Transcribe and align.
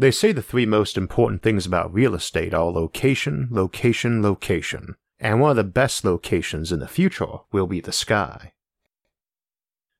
They 0.00 0.12
say 0.12 0.30
the 0.30 0.42
three 0.42 0.64
most 0.64 0.96
important 0.96 1.42
things 1.42 1.66
about 1.66 1.92
real 1.92 2.14
estate 2.14 2.54
are 2.54 2.70
location, 2.70 3.48
location, 3.50 4.22
location, 4.22 4.94
and 5.18 5.40
one 5.40 5.50
of 5.50 5.56
the 5.56 5.64
best 5.64 6.04
locations 6.04 6.70
in 6.70 6.78
the 6.78 6.86
future 6.86 7.38
will 7.50 7.66
be 7.66 7.80
the 7.80 7.90
sky. 7.90 8.52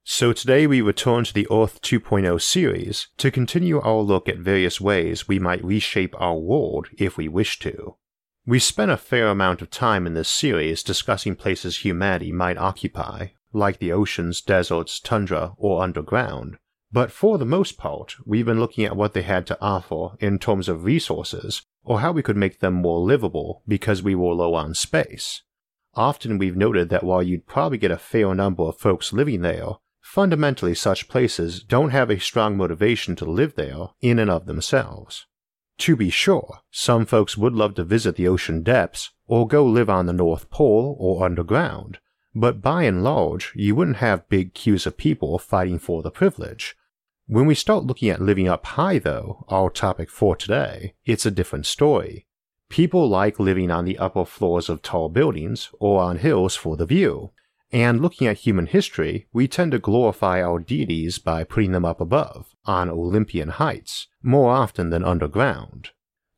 So 0.04 0.32
today 0.32 0.68
we 0.68 0.80
return 0.80 1.24
to 1.24 1.34
the 1.34 1.48
Earth 1.50 1.82
2.0 1.82 2.40
series 2.40 3.08
to 3.16 3.32
continue 3.32 3.80
our 3.80 4.00
look 4.00 4.28
at 4.28 4.38
various 4.38 4.80
ways 4.80 5.26
we 5.26 5.40
might 5.40 5.64
reshape 5.64 6.14
our 6.18 6.38
world 6.38 6.88
if 6.96 7.16
we 7.16 7.26
wish 7.26 7.58
to. 7.58 7.96
We 8.46 8.60
spent 8.60 8.92
a 8.92 8.96
fair 8.96 9.26
amount 9.26 9.62
of 9.62 9.68
time 9.68 10.06
in 10.06 10.14
this 10.14 10.30
series 10.30 10.84
discussing 10.84 11.34
places 11.34 11.78
humanity 11.78 12.30
might 12.30 12.56
occupy, 12.56 13.28
like 13.52 13.80
the 13.80 13.92
oceans, 13.92 14.40
deserts, 14.40 15.00
tundra, 15.00 15.54
or 15.58 15.82
underground, 15.82 16.56
but 16.90 17.12
for 17.12 17.36
the 17.36 17.44
most 17.44 17.76
part, 17.76 18.14
we've 18.24 18.46
been 18.46 18.60
looking 18.60 18.84
at 18.84 18.96
what 18.96 19.12
they 19.12 19.22
had 19.22 19.46
to 19.46 19.58
offer 19.60 20.16
in 20.20 20.38
terms 20.38 20.68
of 20.68 20.84
resources, 20.84 21.62
or 21.84 22.00
how 22.00 22.12
we 22.12 22.22
could 22.22 22.36
make 22.36 22.60
them 22.60 22.74
more 22.74 23.00
livable 23.00 23.62
because 23.66 24.02
we 24.02 24.14
were 24.14 24.32
low 24.32 24.54
on 24.54 24.74
space. 24.74 25.42
Often 25.94 26.38
we've 26.38 26.56
noted 26.56 26.88
that 26.90 27.04
while 27.04 27.22
you'd 27.22 27.46
probably 27.46 27.78
get 27.78 27.90
a 27.90 27.98
fair 27.98 28.34
number 28.34 28.62
of 28.64 28.78
folks 28.78 29.12
living 29.12 29.42
there, 29.42 29.72
fundamentally 30.00 30.74
such 30.74 31.08
places 31.08 31.62
don't 31.62 31.90
have 31.90 32.10
a 32.10 32.18
strong 32.18 32.56
motivation 32.56 33.16
to 33.16 33.24
live 33.24 33.54
there 33.54 33.88
in 34.00 34.18
and 34.18 34.30
of 34.30 34.46
themselves. 34.46 35.26
To 35.78 35.96
be 35.96 36.10
sure, 36.10 36.60
some 36.70 37.06
folks 37.06 37.36
would 37.36 37.52
love 37.52 37.74
to 37.76 37.84
visit 37.84 38.16
the 38.16 38.28
ocean 38.28 38.62
depths 38.62 39.10
or 39.26 39.46
go 39.46 39.64
live 39.64 39.90
on 39.90 40.06
the 40.06 40.12
North 40.12 40.50
Pole 40.50 40.96
or 40.98 41.24
underground, 41.24 41.98
but 42.34 42.60
by 42.60 42.84
and 42.84 43.02
large, 43.02 43.52
you 43.54 43.74
wouldn't 43.74 43.98
have 43.98 44.28
big 44.28 44.54
queues 44.54 44.86
of 44.86 44.96
people 44.96 45.38
fighting 45.38 45.78
for 45.78 46.02
the 46.02 46.10
privilege, 46.10 46.76
when 47.30 47.44
we 47.44 47.54
start 47.54 47.84
looking 47.84 48.08
at 48.08 48.22
living 48.22 48.48
up 48.48 48.64
high, 48.64 48.98
though, 48.98 49.44
our 49.50 49.68
topic 49.68 50.08
for 50.08 50.34
today, 50.34 50.94
it's 51.04 51.26
a 51.26 51.30
different 51.30 51.66
story. 51.66 52.26
People 52.70 53.06
like 53.06 53.38
living 53.38 53.70
on 53.70 53.84
the 53.84 53.98
upper 53.98 54.24
floors 54.24 54.70
of 54.70 54.80
tall 54.80 55.10
buildings 55.10 55.68
or 55.78 56.02
on 56.02 56.16
hills 56.16 56.56
for 56.56 56.74
the 56.74 56.86
view, 56.86 57.32
and 57.70 58.00
looking 58.00 58.26
at 58.26 58.38
human 58.38 58.64
history, 58.64 59.28
we 59.30 59.46
tend 59.46 59.72
to 59.72 59.78
glorify 59.78 60.42
our 60.42 60.58
deities 60.58 61.18
by 61.18 61.44
putting 61.44 61.72
them 61.72 61.84
up 61.84 62.00
above, 62.00 62.56
on 62.64 62.88
Olympian 62.88 63.50
heights, 63.50 64.06
more 64.22 64.50
often 64.50 64.88
than 64.88 65.04
underground. 65.04 65.90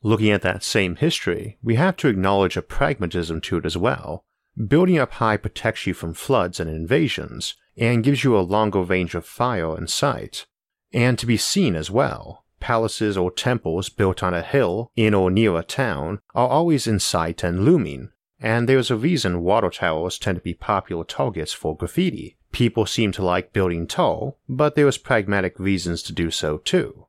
Looking 0.02 0.30
at 0.30 0.42
that 0.42 0.64
same 0.64 0.96
history, 0.96 1.56
we 1.62 1.76
have 1.76 1.96
to 1.98 2.08
acknowledge 2.08 2.56
a 2.56 2.62
pragmatism 2.62 3.40
to 3.42 3.58
it 3.58 3.64
as 3.64 3.76
well. 3.76 4.24
Building 4.66 4.98
up 4.98 5.12
high 5.12 5.36
protects 5.36 5.86
you 5.86 5.94
from 5.94 6.12
floods 6.12 6.60
and 6.60 6.68
invasions, 6.68 7.54
and 7.76 8.04
gives 8.04 8.24
you 8.24 8.36
a 8.36 8.40
longer 8.40 8.82
range 8.82 9.14
of 9.14 9.24
fire 9.24 9.74
and 9.74 9.88
sight, 9.88 10.46
and 10.92 11.18
to 11.18 11.26
be 11.26 11.36
seen 11.36 11.74
as 11.74 11.90
well. 11.90 12.44
Palaces 12.58 13.16
or 13.16 13.30
temples 13.30 13.88
built 13.88 14.22
on 14.22 14.34
a 14.34 14.42
hill 14.42 14.90
in 14.96 15.14
or 15.14 15.30
near 15.30 15.56
a 15.56 15.62
town 15.62 16.20
are 16.34 16.48
always 16.48 16.86
in 16.86 16.98
sight 16.98 17.42
and 17.42 17.64
looming, 17.64 18.10
and 18.38 18.68
there's 18.68 18.90
a 18.90 18.96
reason 18.96 19.40
water 19.40 19.70
towers 19.70 20.18
tend 20.18 20.36
to 20.36 20.42
be 20.42 20.52
popular 20.52 21.04
targets 21.04 21.52
for 21.52 21.76
graffiti. 21.76 22.36
People 22.52 22.84
seem 22.84 23.12
to 23.12 23.24
like 23.24 23.54
building 23.54 23.86
tall, 23.86 24.38
but 24.48 24.74
there's 24.74 24.98
pragmatic 24.98 25.58
reasons 25.58 26.02
to 26.02 26.12
do 26.12 26.30
so 26.30 26.58
too. 26.58 27.06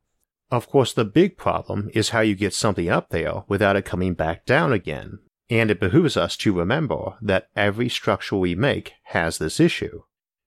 Of 0.52 0.70
course, 0.70 0.94
the 0.94 1.06
big 1.06 1.38
problem 1.38 1.90
is 1.94 2.10
how 2.10 2.22
you 2.22 2.36
get 2.36 2.54
something 2.54 2.90
up 2.90 3.10
there 3.10 3.44
without 3.48 3.76
it 3.76 3.86
coming 3.86 4.14
back 4.14 4.46
down 4.46 4.72
again, 4.72 5.20
and 5.52 5.70
it 5.70 5.82
behooves 5.82 6.16
us 6.16 6.38
to 6.38 6.54
remember 6.54 7.18
that 7.22 7.50
every 7.58 7.90
structure 7.90 8.38
we 8.38 8.56
make 8.56 8.94
has 9.04 9.38
this 9.38 9.60
issue. 9.60 10.02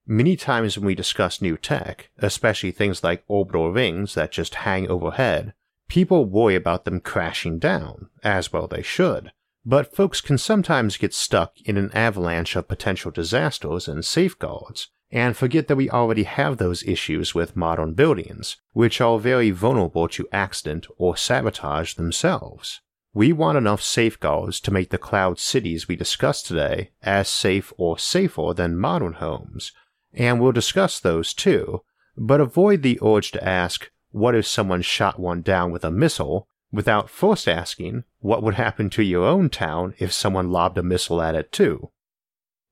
Many 0.06 0.34
times 0.34 0.78
when 0.78 0.86
we 0.86 0.94
discuss 0.94 1.42
new 1.42 1.58
tech, 1.58 2.10
especially 2.18 2.72
things 2.72 3.04
like 3.04 3.22
orbital 3.28 3.70
rings 3.70 4.14
that 4.14 4.32
just 4.32 4.54
hang 4.56 4.88
overhead, 4.88 5.52
people 5.88 6.24
worry 6.24 6.54
about 6.54 6.86
them 6.86 7.00
crashing 7.00 7.58
down, 7.58 8.08
as 8.22 8.50
well 8.50 8.66
they 8.66 8.82
should. 8.82 9.30
But 9.66 9.94
folks 9.94 10.22
can 10.22 10.38
sometimes 10.38 10.96
get 10.96 11.12
stuck 11.12 11.60
in 11.60 11.76
an 11.76 11.90
avalanche 11.92 12.56
of 12.56 12.68
potential 12.68 13.10
disasters 13.10 13.86
and 13.86 14.04
safeguards, 14.04 14.88
and 15.10 15.36
forget 15.36 15.68
that 15.68 15.76
we 15.76 15.90
already 15.90 16.24
have 16.24 16.56
those 16.56 16.82
issues 16.82 17.34
with 17.34 17.56
modern 17.56 17.92
buildings, 17.92 18.56
which 18.72 19.02
are 19.02 19.18
very 19.18 19.50
vulnerable 19.50 20.08
to 20.08 20.28
accident 20.32 20.86
or 20.96 21.14
sabotage 21.14 21.94
themselves. 21.94 22.80
We 23.16 23.32
want 23.32 23.56
enough 23.56 23.80
safeguards 23.80 24.58
to 24.60 24.72
make 24.72 24.90
the 24.90 24.98
cloud 24.98 25.38
cities 25.38 25.86
we 25.86 25.94
discuss 25.94 26.42
today 26.42 26.90
as 27.00 27.28
safe 27.28 27.72
or 27.76 27.96
safer 27.96 28.52
than 28.56 28.76
modern 28.76 29.14
homes, 29.14 29.70
and 30.12 30.40
we'll 30.40 30.50
discuss 30.50 30.98
those 30.98 31.32
too, 31.32 31.82
but 32.16 32.40
avoid 32.40 32.82
the 32.82 32.98
urge 33.00 33.30
to 33.30 33.48
ask, 33.48 33.88
what 34.10 34.34
if 34.34 34.48
someone 34.48 34.82
shot 34.82 35.20
one 35.20 35.42
down 35.42 35.70
with 35.70 35.84
a 35.84 35.92
missile, 35.92 36.48
without 36.72 37.08
first 37.08 37.46
asking, 37.48 38.02
what 38.18 38.42
would 38.42 38.54
happen 38.54 38.90
to 38.90 39.02
your 39.04 39.24
own 39.24 39.48
town 39.48 39.94
if 40.00 40.12
someone 40.12 40.50
lobbed 40.50 40.76
a 40.76 40.82
missile 40.82 41.22
at 41.22 41.36
it 41.36 41.52
too? 41.52 41.90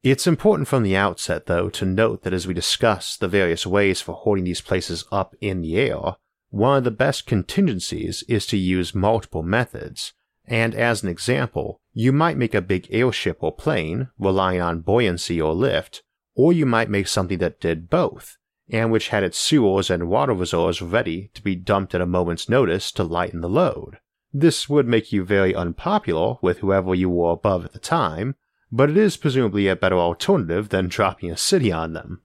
It's 0.03 0.27
important 0.27 0.67
from 0.67 0.83
the 0.83 0.97
outset, 0.97 1.47
though, 1.47 1.69
to 1.71 1.85
note 1.85 2.25
that 2.25 2.33
as 2.33 2.49
we 2.49 2.55
discuss 2.55 3.17
the 3.17 3.29
various 3.29 3.65
ways 3.65 4.01
for 4.01 4.17
holding 4.17 4.43
these 4.43 4.61
places 4.61 5.05
up 5.13 5.37
in 5.41 5.61
the 5.61 5.77
air, 5.77 6.17
one 6.51 6.79
of 6.79 6.85
the 6.85 6.91
best 6.91 7.27
contingencies 7.27 8.25
is 8.27 8.45
to 8.47 8.57
use 8.57 8.93
multiple 8.93 9.45
methods, 9.45 10.13
and 10.47 10.75
as 10.75 11.03
an 11.03 11.09
example, 11.09 11.81
you 11.93 12.13
might 12.13 12.37
make 12.37 12.55
a 12.55 12.61
big 12.61 12.87
airship 12.91 13.39
or 13.41 13.55
plane, 13.55 14.09
relying 14.19 14.61
on 14.61 14.81
buoyancy 14.81 15.41
or 15.41 15.55
lift, 15.55 16.03
or 16.35 16.53
you 16.53 16.67
might 16.67 16.91
make 16.91 17.07
something 17.07 17.39
that 17.39 17.61
did 17.61 17.91
both, 17.91 18.37
and 18.71 18.91
which 18.91 19.09
had 19.09 19.23
its 19.23 19.39
sewers 19.39 19.91
and 19.91 20.09
water 20.09 20.33
reserves 20.33 20.81
ready 20.81 21.31
to 21.35 21.43
be 21.43 21.55
dumped 21.55 21.95
at 21.95 22.01
a 22.01 22.07
moment's 22.07 22.49
notice 22.49 22.91
to 22.93 23.05
lighten 23.05 23.41
the 23.41 23.49
load. 23.49 23.99
This 24.33 24.69
would 24.69 24.89
make 24.89 25.13
you 25.13 25.25
very 25.25 25.55
unpopular 25.55 26.37
with 26.41 26.59
whoever 26.59 26.95
you 26.95 27.11
were 27.11 27.33
above 27.33 27.67
at 27.67 27.73
the 27.73 27.79
time, 27.79 28.35
but 28.71 28.89
it 28.89 28.97
is 28.97 29.19
presumably 29.19 29.69
a 29.69 29.77
better 29.77 29.99
alternative 29.99 30.71
than 30.71 30.89
dropping 30.89 31.31
a 31.31 31.37
city 31.37 31.71
on 31.71 31.93
them. 31.93 32.23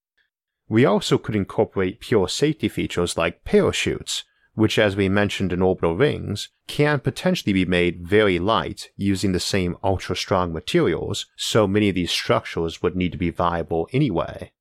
We 0.69 0.85
also 0.85 1.17
could 1.17 1.35
incorporate 1.35 1.99
pure 1.99 2.29
safety 2.29 2.69
features 2.69 3.17
like 3.17 3.43
parachutes, 3.43 4.23
which, 4.57 4.79
as 4.79 4.95
we 4.95 5.07
mentioned 5.07 5.53
in 5.53 5.61
orbital 5.61 5.95
rings, 5.95 6.49
can 6.65 6.99
potentially 6.99 7.53
be 7.53 7.63
made 7.63 8.07
very 8.07 8.39
light 8.39 8.89
using 8.97 9.31
the 9.31 9.39
same 9.39 9.77
ultra 9.83 10.15
strong 10.15 10.51
materials, 10.51 11.27
so 11.35 11.67
many 11.67 11.89
of 11.89 11.93
these 11.93 12.09
structures 12.09 12.81
would 12.81 12.95
need 12.95 13.11
to 13.11 13.19
be 13.19 13.29
viable 13.29 13.87
anyway. 13.93 14.51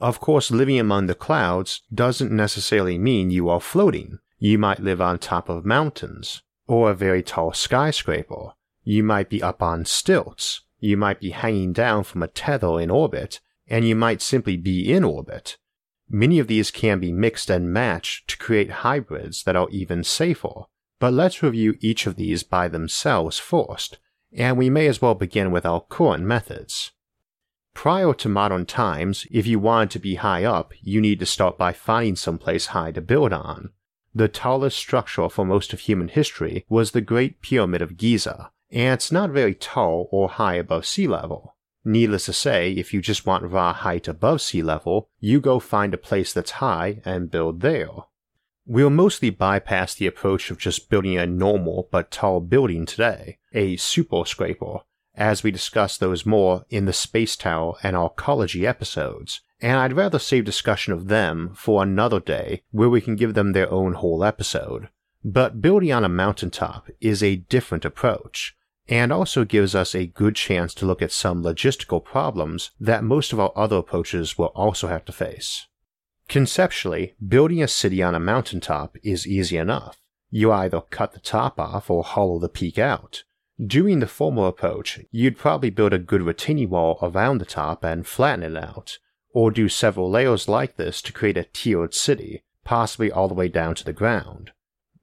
Of 0.00 0.18
course, 0.18 0.50
living 0.50 0.80
among 0.80 1.06
the 1.06 1.14
clouds 1.14 1.82
doesn't 1.94 2.32
necessarily 2.32 2.98
mean 2.98 3.30
you 3.30 3.48
are 3.48 3.60
floating. 3.60 4.18
You 4.40 4.58
might 4.58 4.80
live 4.80 5.00
on 5.00 5.20
top 5.20 5.48
of 5.48 5.64
mountains, 5.64 6.42
or 6.66 6.90
a 6.90 6.94
very 6.94 7.22
tall 7.22 7.52
skyscraper. 7.52 8.54
You 8.82 9.04
might 9.04 9.30
be 9.30 9.40
up 9.40 9.62
on 9.62 9.84
stilts. 9.84 10.62
You 10.80 10.96
might 10.96 11.20
be 11.20 11.30
hanging 11.30 11.72
down 11.72 12.02
from 12.02 12.24
a 12.24 12.26
tether 12.26 12.80
in 12.80 12.90
orbit, 12.90 13.38
and 13.68 13.86
you 13.86 13.94
might 13.94 14.22
simply 14.22 14.56
be 14.56 14.92
in 14.92 15.04
orbit. 15.04 15.56
Many 16.12 16.40
of 16.40 16.48
these 16.48 16.72
can 16.72 16.98
be 16.98 17.12
mixed 17.12 17.48
and 17.48 17.72
matched 17.72 18.28
to 18.30 18.36
create 18.36 18.70
hybrids 18.82 19.44
that 19.44 19.54
are 19.54 19.68
even 19.70 20.02
safer, 20.02 20.64
but 20.98 21.12
let's 21.12 21.42
review 21.42 21.76
each 21.80 22.04
of 22.06 22.16
these 22.16 22.42
by 22.42 22.66
themselves 22.66 23.38
first, 23.38 23.98
and 24.32 24.58
we 24.58 24.68
may 24.68 24.88
as 24.88 25.00
well 25.00 25.14
begin 25.14 25.52
with 25.52 25.64
our 25.64 25.80
current 25.80 26.24
methods. 26.24 26.90
Prior 27.74 28.12
to 28.14 28.28
modern 28.28 28.66
times, 28.66 29.24
if 29.30 29.46
you 29.46 29.60
wanted 29.60 29.92
to 29.92 29.98
be 30.00 30.16
high 30.16 30.42
up, 30.42 30.72
you 30.82 31.00
need 31.00 31.20
to 31.20 31.26
start 31.26 31.56
by 31.56 31.72
finding 31.72 32.16
someplace 32.16 32.66
high 32.66 32.90
to 32.90 33.00
build 33.00 33.32
on. 33.32 33.70
The 34.12 34.26
tallest 34.26 34.76
structure 34.76 35.28
for 35.28 35.44
most 35.44 35.72
of 35.72 35.80
human 35.80 36.08
history 36.08 36.66
was 36.68 36.90
the 36.90 37.00
Great 37.00 37.40
Pyramid 37.40 37.80
of 37.82 37.96
Giza, 37.96 38.50
and 38.72 38.94
it's 38.94 39.12
not 39.12 39.30
very 39.30 39.54
tall 39.54 40.08
or 40.10 40.28
high 40.28 40.56
above 40.56 40.84
sea 40.84 41.06
level. 41.06 41.54
Needless 41.84 42.26
to 42.26 42.32
say, 42.32 42.72
if 42.72 42.92
you 42.92 43.00
just 43.00 43.26
want 43.26 43.50
raw 43.50 43.72
height 43.72 44.06
above 44.06 44.42
sea 44.42 44.62
level, 44.62 45.08
you 45.18 45.40
go 45.40 45.58
find 45.58 45.94
a 45.94 45.98
place 45.98 46.32
that's 46.32 46.52
high 46.52 47.00
and 47.04 47.30
build 47.30 47.60
there. 47.60 47.88
We'll 48.66 48.90
mostly 48.90 49.30
bypass 49.30 49.94
the 49.94 50.06
approach 50.06 50.50
of 50.50 50.58
just 50.58 50.90
building 50.90 51.16
a 51.16 51.26
normal 51.26 51.88
but 51.90 52.10
tall 52.10 52.40
building 52.40 52.86
today, 52.86 53.38
a 53.52 53.76
super 53.76 54.24
scraper, 54.26 54.80
as 55.14 55.42
we 55.42 55.50
discuss 55.50 55.96
those 55.96 56.26
more 56.26 56.64
in 56.70 56.84
the 56.84 56.92
Space 56.92 57.34
Tower 57.34 57.74
and 57.82 57.96
Arcology 57.96 58.64
episodes, 58.64 59.40
and 59.60 59.78
I'd 59.78 59.94
rather 59.94 60.18
save 60.18 60.44
discussion 60.44 60.92
of 60.92 61.08
them 61.08 61.52
for 61.54 61.82
another 61.82 62.20
day 62.20 62.62
where 62.70 62.88
we 62.88 63.00
can 63.00 63.16
give 63.16 63.34
them 63.34 63.52
their 63.52 63.70
own 63.70 63.94
whole 63.94 64.22
episode. 64.22 64.88
But 65.24 65.60
building 65.60 65.92
on 65.92 66.04
a 66.04 66.08
mountaintop 66.08 66.88
is 67.00 67.22
a 67.22 67.36
different 67.36 67.84
approach, 67.84 68.56
and 68.90 69.12
also 69.12 69.44
gives 69.44 69.74
us 69.74 69.94
a 69.94 70.06
good 70.06 70.34
chance 70.34 70.74
to 70.74 70.84
look 70.84 71.00
at 71.00 71.12
some 71.12 71.44
logistical 71.44 72.04
problems 72.04 72.72
that 72.80 73.04
most 73.04 73.32
of 73.32 73.38
our 73.38 73.52
other 73.54 73.76
approaches 73.76 74.36
will 74.36 74.46
also 74.56 74.88
have 74.88 75.04
to 75.04 75.12
face. 75.12 75.68
Conceptually, 76.28 77.14
building 77.26 77.62
a 77.62 77.68
city 77.68 78.02
on 78.02 78.16
a 78.16 78.20
mountaintop 78.20 78.96
is 79.04 79.28
easy 79.28 79.56
enough. 79.56 79.96
You 80.28 80.52
either 80.52 80.80
cut 80.80 81.12
the 81.12 81.20
top 81.20 81.58
off 81.60 81.88
or 81.88 82.02
hollow 82.02 82.40
the 82.40 82.48
peak 82.48 82.78
out. 82.78 83.22
Doing 83.64 84.00
the 84.00 84.06
former 84.06 84.46
approach, 84.46 84.98
you'd 85.12 85.38
probably 85.38 85.70
build 85.70 85.92
a 85.92 85.98
good 85.98 86.22
retaining 86.22 86.70
wall 86.70 86.98
around 87.00 87.38
the 87.38 87.44
top 87.44 87.84
and 87.84 88.06
flatten 88.06 88.56
it 88.56 88.56
out, 88.56 88.98
or 89.32 89.50
do 89.50 89.68
several 89.68 90.10
layers 90.10 90.48
like 90.48 90.76
this 90.76 91.00
to 91.02 91.12
create 91.12 91.36
a 91.36 91.44
tiered 91.44 91.94
city, 91.94 92.42
possibly 92.64 93.12
all 93.12 93.28
the 93.28 93.34
way 93.34 93.48
down 93.48 93.74
to 93.76 93.84
the 93.84 93.92
ground. 93.92 94.52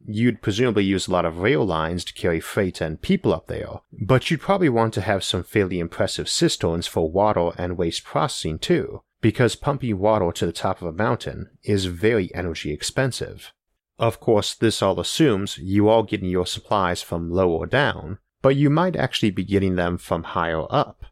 You'd 0.09 0.42
presumably 0.42 0.86
use 0.86 1.07
a 1.07 1.12
lot 1.12 1.25
of 1.25 1.39
rail 1.39 1.65
lines 1.65 2.06
to 2.06 2.13
carry 2.13 2.39
freight 2.39 2.80
and 2.80 3.01
people 3.01 3.33
up 3.33 3.48
there, 3.48 3.81
but 3.92 4.31
you'd 4.31 4.39
probably 4.39 4.69
want 4.69 4.94
to 4.94 5.01
have 5.01 5.21
some 5.21 5.44
fairly 5.44 5.80
impressive 5.80 6.30
cisterns 6.30 6.88
for 6.88 7.12
water 7.12 7.51
and 7.57 7.77
waste 7.77 8.06
processing 8.06 8.57
too, 8.57 9.01
because 9.19 9.57
pumping 9.57 10.00
water 10.00 10.31
to 10.31 10.45
the 10.45 10.54
top 10.54 10.81
of 10.81 10.88
a 10.88 10.94
mountain 10.94 11.50
is 11.62 11.86
very 11.86 12.33
energy 12.33 12.71
expensive. 12.71 13.51
Of 14.00 14.21
course, 14.21 14.54
this 14.56 14.81
all 14.81 14.98
assumes 14.98 15.57
you 15.57 15.89
are 15.89 16.04
getting 16.04 16.30
your 16.30 16.45
supplies 16.45 17.01
from 17.01 17.30
lower 17.30 17.65
down, 17.65 18.19
but 18.42 18.56
you 18.56 18.69
might 18.69 18.95
actually 18.95 19.31
be 19.31 19.44
getting 19.44 19.75
them 19.75 19.98
from 19.98 20.24
higher 20.24 20.63
up. 20.69 21.04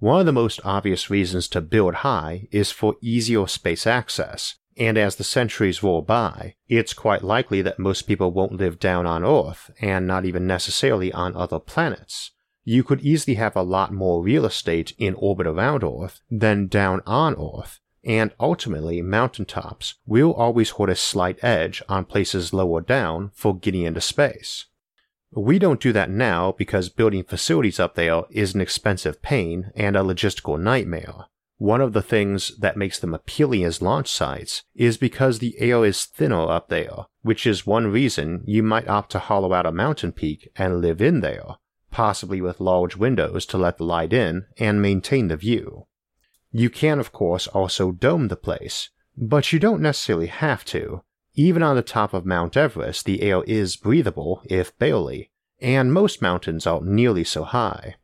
One 0.00 0.20
of 0.20 0.26
the 0.26 0.32
most 0.32 0.60
obvious 0.64 1.08
reasons 1.08 1.48
to 1.48 1.62
build 1.62 1.94
high 1.94 2.48
is 2.50 2.70
for 2.70 2.96
easier 3.00 3.46
space 3.46 3.86
access, 3.86 4.56
and 4.76 4.98
as 4.98 5.16
the 5.16 5.24
centuries 5.24 5.82
roll 5.82 6.02
by, 6.02 6.54
it's 6.68 6.92
quite 6.92 7.22
likely 7.22 7.62
that 7.62 7.78
most 7.78 8.02
people 8.02 8.30
won't 8.30 8.56
live 8.56 8.78
down 8.78 9.06
on 9.06 9.24
Earth, 9.24 9.70
and 9.80 10.06
not 10.06 10.24
even 10.24 10.46
necessarily 10.46 11.12
on 11.12 11.36
other 11.36 11.58
planets. 11.58 12.32
You 12.64 12.82
could 12.82 13.02
easily 13.02 13.34
have 13.34 13.56
a 13.56 13.62
lot 13.62 13.92
more 13.92 14.22
real 14.22 14.46
estate 14.46 14.94
in 14.98 15.14
orbit 15.14 15.46
around 15.46 15.84
Earth 15.84 16.20
than 16.30 16.66
down 16.66 17.02
on 17.06 17.34
Earth, 17.34 17.80
and 18.02 18.32
ultimately 18.40 19.02
mountaintops 19.02 19.94
will 20.06 20.32
always 20.32 20.70
hold 20.70 20.90
a 20.90 20.96
slight 20.96 21.42
edge 21.42 21.82
on 21.88 22.04
places 22.04 22.52
lower 22.52 22.80
down 22.80 23.30
for 23.34 23.56
getting 23.56 23.82
into 23.82 24.00
space. 24.00 24.66
We 25.30 25.58
don't 25.58 25.80
do 25.80 25.92
that 25.92 26.10
now 26.10 26.52
because 26.52 26.88
building 26.88 27.24
facilities 27.24 27.80
up 27.80 27.96
there 27.96 28.22
is 28.30 28.54
an 28.54 28.60
expensive 28.60 29.20
pain 29.20 29.72
and 29.74 29.96
a 29.96 30.00
logistical 30.00 30.60
nightmare. 30.60 31.26
One 31.58 31.80
of 31.80 31.92
the 31.92 32.02
things 32.02 32.56
that 32.58 32.76
makes 32.76 32.98
them 32.98 33.14
appealing 33.14 33.64
as 33.64 33.80
launch 33.80 34.08
sites 34.08 34.64
is 34.74 34.96
because 34.96 35.38
the 35.38 35.58
air 35.58 35.84
is 35.84 36.04
thinner 36.04 36.50
up 36.50 36.68
there, 36.68 37.06
which 37.22 37.46
is 37.46 37.66
one 37.66 37.86
reason 37.86 38.42
you 38.44 38.62
might 38.62 38.88
opt 38.88 39.12
to 39.12 39.20
hollow 39.20 39.52
out 39.52 39.66
a 39.66 39.72
mountain 39.72 40.12
peak 40.12 40.50
and 40.56 40.80
live 40.80 41.00
in 41.00 41.20
there, 41.20 41.56
possibly 41.90 42.40
with 42.40 42.60
large 42.60 42.96
windows 42.96 43.46
to 43.46 43.58
let 43.58 43.78
the 43.78 43.84
light 43.84 44.12
in 44.12 44.46
and 44.58 44.82
maintain 44.82 45.28
the 45.28 45.36
view. 45.36 45.86
You 46.50 46.70
can, 46.70 46.98
of 46.98 47.12
course, 47.12 47.46
also 47.46 47.92
dome 47.92 48.28
the 48.28 48.36
place, 48.36 48.90
but 49.16 49.52
you 49.52 49.58
don't 49.58 49.80
necessarily 49.80 50.26
have 50.26 50.64
to. 50.66 51.02
Even 51.34 51.62
on 51.62 51.76
the 51.76 51.82
top 51.82 52.14
of 52.14 52.26
Mount 52.26 52.56
Everest, 52.56 53.06
the 53.06 53.22
air 53.22 53.42
is 53.44 53.76
breathable, 53.76 54.42
if 54.44 54.76
barely, 54.78 55.30
and 55.60 55.92
most 55.92 56.20
mountains 56.20 56.66
aren't 56.66 56.86
nearly 56.86 57.24
so 57.24 57.44
high. 57.44 57.96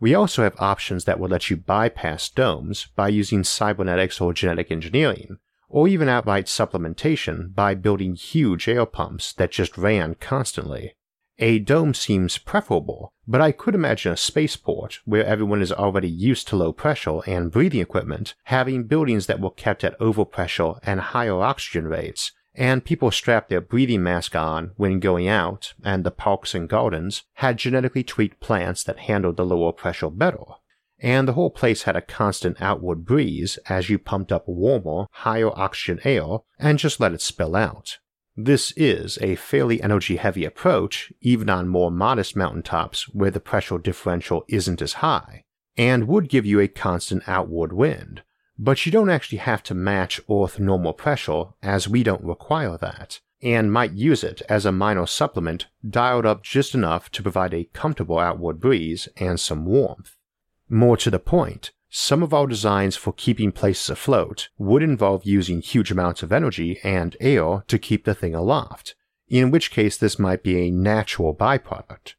We 0.00 0.14
also 0.14 0.42
have 0.44 0.54
options 0.60 1.04
that 1.04 1.18
will 1.18 1.28
let 1.28 1.50
you 1.50 1.56
bypass 1.56 2.28
domes 2.28 2.88
by 2.94 3.08
using 3.08 3.42
cybernetics 3.42 4.20
or 4.20 4.32
genetic 4.32 4.70
engineering, 4.70 5.38
or 5.68 5.88
even 5.88 6.08
outright 6.08 6.46
supplementation 6.46 7.54
by 7.54 7.74
building 7.74 8.14
huge 8.14 8.68
air 8.68 8.86
pumps 8.86 9.32
that 9.34 9.50
just 9.50 9.76
ran 9.76 10.14
constantly. 10.14 10.94
A 11.40 11.60
dome 11.60 11.94
seems 11.94 12.36
preferable, 12.36 13.12
but 13.26 13.40
I 13.40 13.52
could 13.52 13.74
imagine 13.74 14.12
a 14.12 14.16
spaceport 14.16 14.98
where 15.04 15.24
everyone 15.24 15.62
is 15.62 15.70
already 15.70 16.10
used 16.10 16.48
to 16.48 16.56
low 16.56 16.72
pressure 16.72 17.20
and 17.28 17.52
breathing 17.52 17.80
equipment 17.80 18.34
having 18.44 18.84
buildings 18.84 19.26
that 19.26 19.40
were 19.40 19.52
kept 19.52 19.84
at 19.84 19.98
overpressure 20.00 20.80
and 20.82 21.00
higher 21.00 21.40
oxygen 21.40 21.86
rates, 21.86 22.32
and 22.58 22.84
people 22.84 23.12
strapped 23.12 23.48
their 23.48 23.60
breathing 23.60 24.02
mask 24.02 24.34
on 24.34 24.72
when 24.76 24.98
going 24.98 25.28
out, 25.28 25.74
and 25.84 26.02
the 26.02 26.10
parks 26.10 26.56
and 26.56 26.68
gardens 26.68 27.22
had 27.34 27.56
genetically 27.56 28.02
tweaked 28.02 28.40
plants 28.40 28.82
that 28.82 28.98
handled 28.98 29.36
the 29.36 29.46
lower 29.46 29.72
pressure 29.72 30.10
better. 30.10 30.44
And 30.98 31.28
the 31.28 31.34
whole 31.34 31.50
place 31.50 31.84
had 31.84 31.94
a 31.94 32.02
constant 32.02 32.60
outward 32.60 33.04
breeze 33.04 33.60
as 33.68 33.88
you 33.88 33.96
pumped 33.96 34.32
up 34.32 34.48
warmer, 34.48 35.06
higher 35.12 35.56
oxygen 35.56 36.00
air 36.02 36.38
and 36.58 36.80
just 36.80 36.98
let 36.98 37.12
it 37.12 37.22
spill 37.22 37.54
out. 37.54 37.98
This 38.36 38.72
is 38.76 39.18
a 39.22 39.36
fairly 39.36 39.80
energy 39.80 40.16
heavy 40.16 40.44
approach, 40.44 41.12
even 41.20 41.48
on 41.48 41.68
more 41.68 41.92
modest 41.92 42.34
mountaintops 42.34 43.08
where 43.14 43.30
the 43.30 43.38
pressure 43.38 43.78
differential 43.78 44.44
isn't 44.48 44.82
as 44.82 44.94
high, 44.94 45.44
and 45.76 46.08
would 46.08 46.28
give 46.28 46.44
you 46.44 46.58
a 46.58 46.66
constant 46.66 47.22
outward 47.28 47.72
wind. 47.72 48.22
But 48.58 48.84
you 48.84 48.90
don't 48.90 49.10
actually 49.10 49.38
have 49.38 49.62
to 49.64 49.74
match 49.74 50.20
Earth 50.28 50.58
normal 50.58 50.92
pressure, 50.92 51.44
as 51.62 51.88
we 51.88 52.02
don't 52.02 52.24
require 52.24 52.76
that, 52.78 53.20
and 53.40 53.72
might 53.72 53.92
use 53.92 54.24
it 54.24 54.42
as 54.48 54.66
a 54.66 54.72
minor 54.72 55.06
supplement 55.06 55.66
dialed 55.88 56.26
up 56.26 56.42
just 56.42 56.74
enough 56.74 57.08
to 57.12 57.22
provide 57.22 57.54
a 57.54 57.68
comfortable 57.72 58.18
outward 58.18 58.60
breeze 58.60 59.08
and 59.16 59.38
some 59.38 59.64
warmth. 59.64 60.16
More 60.68 60.96
to 60.96 61.10
the 61.10 61.20
point, 61.20 61.70
some 61.88 62.22
of 62.22 62.34
our 62.34 62.46
designs 62.46 62.96
for 62.96 63.12
keeping 63.12 63.52
places 63.52 63.90
afloat 63.90 64.48
would 64.58 64.82
involve 64.82 65.24
using 65.24 65.62
huge 65.62 65.90
amounts 65.90 66.22
of 66.22 66.32
energy 66.32 66.80
and 66.82 67.16
air 67.20 67.64
to 67.68 67.78
keep 67.78 68.04
the 68.04 68.14
thing 68.14 68.34
aloft, 68.34 68.94
in 69.28 69.50
which 69.50 69.70
case 69.70 69.96
this 69.96 70.18
might 70.18 70.42
be 70.42 70.60
a 70.60 70.70
natural 70.70 71.34
byproduct. 71.34 72.14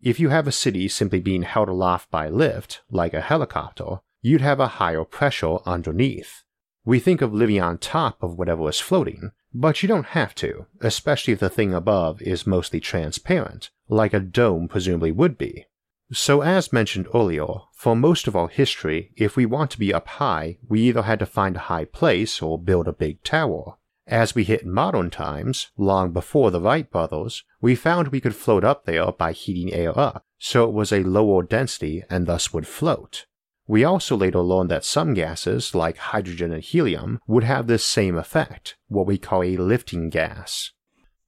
If 0.00 0.18
you 0.18 0.30
have 0.30 0.46
a 0.46 0.52
city 0.52 0.88
simply 0.88 1.20
being 1.20 1.42
held 1.42 1.68
aloft 1.68 2.10
by 2.10 2.28
lift, 2.28 2.82
like 2.90 3.14
a 3.14 3.20
helicopter, 3.20 4.00
you'd 4.24 4.40
have 4.40 4.58
a 4.58 4.80
higher 4.80 5.04
pressure 5.04 5.58
underneath. 5.66 6.44
We 6.82 6.98
think 6.98 7.20
of 7.20 7.34
living 7.34 7.60
on 7.60 7.76
top 7.76 8.22
of 8.22 8.38
whatever 8.38 8.66
is 8.70 8.80
floating, 8.80 9.32
but 9.52 9.82
you 9.82 9.86
don't 9.86 10.06
have 10.06 10.34
to, 10.36 10.64
especially 10.80 11.34
if 11.34 11.40
the 11.40 11.50
thing 11.50 11.74
above 11.74 12.22
is 12.22 12.46
mostly 12.46 12.80
transparent, 12.80 13.68
like 13.86 14.14
a 14.14 14.20
dome 14.20 14.66
presumably 14.66 15.12
would 15.12 15.36
be. 15.36 15.66
So, 16.10 16.40
as 16.40 16.72
mentioned 16.72 17.06
earlier, 17.14 17.44
for 17.74 17.94
most 17.94 18.26
of 18.26 18.34
our 18.34 18.48
history, 18.48 19.12
if 19.14 19.36
we 19.36 19.44
want 19.44 19.70
to 19.72 19.78
be 19.78 19.92
up 19.92 20.08
high, 20.08 20.56
we 20.66 20.80
either 20.80 21.02
had 21.02 21.18
to 21.18 21.26
find 21.26 21.56
a 21.56 21.68
high 21.70 21.84
place 21.84 22.40
or 22.40 22.58
build 22.58 22.88
a 22.88 22.92
big 22.94 23.22
tower. 23.24 23.74
As 24.06 24.34
we 24.34 24.44
hit 24.44 24.64
modern 24.64 25.10
times, 25.10 25.70
long 25.76 26.12
before 26.12 26.50
the 26.50 26.62
Wright 26.62 26.90
brothers, 26.90 27.44
we 27.60 27.74
found 27.74 28.08
we 28.08 28.22
could 28.22 28.34
float 28.34 28.64
up 28.64 28.86
there 28.86 29.12
by 29.12 29.32
heating 29.32 29.72
air 29.72 29.98
up, 29.98 30.24
so 30.38 30.64
it 30.64 30.72
was 30.72 30.92
a 30.92 31.02
lower 31.02 31.42
density 31.42 32.02
and 32.08 32.26
thus 32.26 32.54
would 32.54 32.66
float. 32.66 33.26
We 33.66 33.84
also 33.84 34.16
later 34.16 34.40
learned 34.40 34.70
that 34.70 34.84
some 34.84 35.14
gases, 35.14 35.74
like 35.74 35.96
hydrogen 35.96 36.52
and 36.52 36.62
helium, 36.62 37.20
would 37.26 37.44
have 37.44 37.66
this 37.66 37.84
same 37.84 38.16
effect, 38.16 38.76
what 38.88 39.06
we 39.06 39.16
call 39.16 39.42
a 39.42 39.56
lifting 39.56 40.10
gas. 40.10 40.70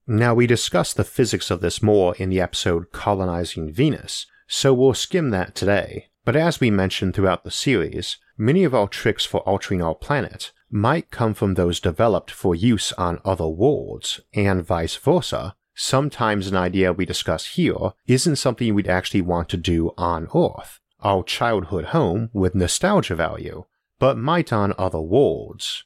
Now, 0.07 0.35
we 0.35 0.47
discussed 0.47 0.97
the 0.97 1.05
physics 1.05 1.51
of 1.51 1.61
this 1.61 1.83
more 1.83 2.15
in 2.17 2.29
the 2.29 2.41
episode 2.41 2.93
Colonizing 2.93 3.73
Venus, 3.73 4.27
so 4.47 4.73
we'll 4.73 4.95
skim 4.95 5.31
that 5.31 5.55
today. 5.55 6.09
But 6.25 6.37
as 6.37 6.61
we 6.61 6.71
mentioned 6.71 7.15
throughout 7.15 7.45
the 7.45 7.51
series, 7.51 8.19
many 8.37 8.65
of 8.65 8.75
our 8.75 8.89
tricks 8.89 9.25
for 9.25 9.41
altering 9.41 9.83
our 9.83 9.95
planet 9.95 10.53
might 10.71 11.11
come 11.11 11.35
from 11.35 11.55
those 11.55 11.81
developed 11.81 12.31
for 12.31 12.55
use 12.55 12.93
on 12.93 13.21
other 13.25 13.49
worlds, 13.49 14.21
and 14.35 14.65
vice 14.65 14.97
versa. 14.97 15.55
Sometimes 15.75 16.47
an 16.47 16.57
idea 16.57 16.93
we 16.93 17.05
discuss 17.05 17.47
here 17.47 17.93
isn't 18.07 18.37
something 18.37 18.75
we'd 18.75 18.89
actually 18.89 19.21
want 19.21 19.49
to 19.51 19.57
do 19.57 19.93
on 19.97 20.29
Earth, 20.35 20.81
our 21.07 21.23
childhood 21.23 21.87
home 21.87 22.29
with 22.33 22.57
nostalgia 22.57 23.15
value, 23.15 23.65
but 24.01 24.19
might 24.19 24.53
on 24.53 24.75
other 24.77 25.01
worlds. 25.01 25.85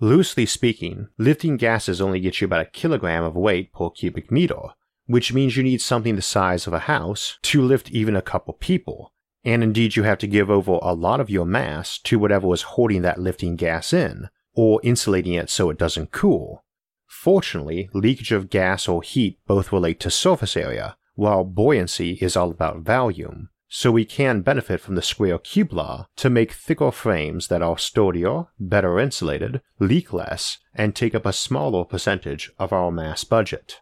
Loosely 0.00 0.46
speaking, 0.46 1.08
lifting 1.18 1.58
gases 1.58 2.00
only 2.00 2.20
get 2.20 2.40
you 2.40 2.46
about 2.46 2.62
a 2.62 2.70
kilogram 2.70 3.22
of 3.22 3.36
weight 3.36 3.70
per 3.74 3.90
cubic 3.90 4.32
meter, 4.32 4.70
which 5.04 5.30
means 5.30 5.58
you 5.58 5.62
need 5.62 5.82
something 5.82 6.16
the 6.16 6.22
size 6.22 6.66
of 6.66 6.72
a 6.72 6.80
house 6.80 7.38
to 7.42 7.60
lift 7.60 7.90
even 7.90 8.16
a 8.16 8.22
couple 8.22 8.54
people, 8.54 9.12
and 9.44 9.62
indeed 9.62 9.94
you 9.94 10.04
have 10.04 10.16
to 10.18 10.26
give 10.26 10.50
over 10.50 10.78
a 10.80 10.94
lot 10.94 11.20
of 11.20 11.28
your 11.28 11.44
mass 11.44 11.98
to 11.98 12.18
whatever 12.18 12.54
is 12.54 12.62
holding 12.62 13.02
that 13.02 13.20
lifting 13.20 13.56
gas 13.56 13.92
in, 13.92 14.30
or 14.54 14.80
insulating 14.82 15.34
it 15.34 15.50
so 15.50 15.68
it 15.68 15.76
doesn't 15.76 16.12
cool. 16.12 16.64
Fortunately, 17.06 17.90
leakage 17.92 18.32
of 18.32 18.48
gas 18.48 18.88
or 18.88 19.02
heat 19.02 19.38
both 19.46 19.70
relate 19.70 20.00
to 20.00 20.10
surface 20.10 20.56
area, 20.56 20.96
while 21.14 21.44
buoyancy 21.44 22.12
is 22.22 22.38
all 22.38 22.50
about 22.50 22.80
volume, 22.80 23.50
so 23.68 23.90
we 23.90 24.04
can 24.04 24.42
benefit 24.42 24.80
from 24.80 24.94
the 24.94 25.02
square 25.02 25.38
cube 25.38 25.72
law 25.72 26.08
to 26.16 26.30
make 26.30 26.52
thicker 26.52 26.90
frames 26.90 27.48
that 27.48 27.62
are 27.62 27.78
sturdier, 27.78 28.44
better 28.58 28.98
insulated, 28.98 29.60
leak 29.78 30.12
less, 30.12 30.58
and 30.74 30.94
take 30.94 31.14
up 31.14 31.26
a 31.26 31.32
smaller 31.32 31.84
percentage 31.84 32.52
of 32.58 32.72
our 32.72 32.90
mass 32.90 33.24
budget. 33.24 33.80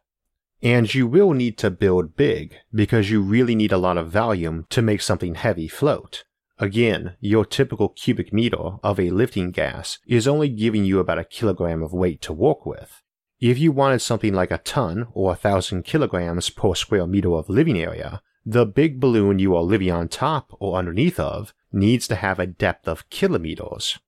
And 0.62 0.92
you 0.94 1.06
will 1.06 1.32
need 1.32 1.58
to 1.58 1.70
build 1.70 2.16
big 2.16 2.56
because 2.72 3.10
you 3.10 3.20
really 3.20 3.54
need 3.54 3.72
a 3.72 3.78
lot 3.78 3.98
of 3.98 4.10
volume 4.10 4.66
to 4.70 4.80
make 4.80 5.02
something 5.02 5.34
heavy 5.34 5.68
float. 5.68 6.24
Again, 6.58 7.16
your 7.20 7.44
typical 7.44 7.88
cubic 7.88 8.32
meter 8.32 8.78
of 8.82 8.98
a 8.98 9.10
lifting 9.10 9.50
gas 9.50 9.98
is 10.06 10.28
only 10.28 10.48
giving 10.48 10.84
you 10.84 11.00
about 11.00 11.18
a 11.18 11.24
kilogram 11.24 11.82
of 11.82 11.92
weight 11.92 12.22
to 12.22 12.32
work 12.32 12.64
with. 12.64 13.02
If 13.40 13.58
you 13.58 13.72
wanted 13.72 14.00
something 14.00 14.32
like 14.32 14.52
a 14.52 14.58
ton 14.58 15.08
or 15.12 15.32
a 15.32 15.36
thousand 15.36 15.84
kilograms 15.84 16.48
per 16.48 16.74
square 16.74 17.06
meter 17.06 17.34
of 17.34 17.50
living 17.50 17.78
area, 17.78 18.22
the 18.46 18.66
big 18.66 19.00
balloon 19.00 19.38
you 19.38 19.56
are 19.56 19.62
living 19.62 19.90
on 19.90 20.08
top 20.08 20.54
or 20.60 20.78
underneath 20.78 21.18
of 21.18 21.54
needs 21.72 22.06
to 22.08 22.16
have 22.16 22.38
a 22.38 22.46
depth 22.46 22.86
of 22.86 23.08
kilometers. 23.10 23.98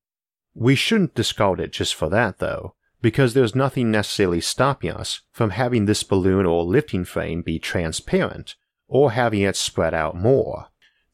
We 0.55 0.75
shouldn't 0.75 1.15
discard 1.15 1.61
it 1.61 1.73
just 1.73 1.95
for 1.95 2.09
that, 2.11 2.39
though, 2.39 2.75
because 3.01 3.35
there's 3.35 3.55
nothing 3.55 3.91
necessarily 3.91 4.41
stopping 4.41 4.91
us 4.91 5.23
from 5.33 5.51
having 5.51 5.87
this 5.87 6.03
balloon 6.03 6.47
or 6.47 6.65
lifting 6.65 7.05
frame 7.05 7.43
be 7.43 7.59
transparent, 7.59 8.57
or 8.89 9.13
having 9.13 9.43
it 9.43 9.57
spread 9.57 9.95
out 9.95 10.17
more. 10.17 10.67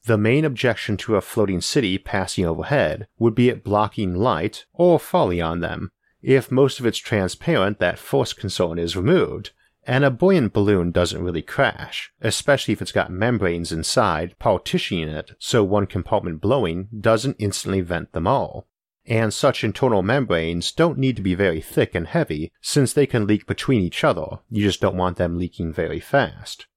The 0.05 0.17
main 0.17 0.43
objection 0.43 0.97
to 0.97 1.15
a 1.15 1.21
floating 1.21 1.61
city 1.61 1.97
passing 1.97 2.45
overhead 2.45 3.07
would 3.17 3.35
be 3.35 3.49
it 3.49 3.63
blocking 3.63 4.15
light 4.15 4.65
or 4.73 4.99
falling 4.99 5.41
on 5.41 5.61
them. 5.61 5.91
If 6.21 6.51
most 6.51 6.79
of 6.79 6.85
it's 6.85 6.97
transparent, 6.97 7.79
that 7.79 7.99
first 7.99 8.37
concern 8.37 8.77
is 8.77 8.97
removed, 8.97 9.51
and 9.85 10.05
a 10.05 10.11
buoyant 10.11 10.53
balloon 10.53 10.91
doesn't 10.91 11.23
really 11.23 11.41
crash, 11.41 12.11
especially 12.21 12.73
if 12.73 12.81
it's 12.81 12.91
got 12.91 13.11
membranes 13.11 13.71
inside 13.71 14.37
partitioning 14.39 15.09
it 15.09 15.31
so 15.39 15.63
one 15.63 15.85
compartment 15.85 16.41
blowing 16.41 16.87
doesn't 16.99 17.35
instantly 17.39 17.81
vent 17.81 18.11
them 18.13 18.27
all 18.27 18.67
and 19.05 19.33
such 19.33 19.63
internal 19.63 20.01
membranes 20.01 20.71
don't 20.71 20.97
need 20.97 21.15
to 21.15 21.21
be 21.21 21.35
very 21.35 21.61
thick 21.61 21.93
and 21.93 22.07
heavy 22.07 22.51
since 22.61 22.93
they 22.93 23.05
can 23.05 23.27
leak 23.27 23.45
between 23.45 23.81
each 23.81 24.03
other, 24.03 24.39
you 24.49 24.63
just 24.63 24.79
don't 24.79 24.95
want 24.95 25.17
them 25.17 25.37
leaking 25.37 25.73
very 25.73 25.99
fast. 25.99 26.67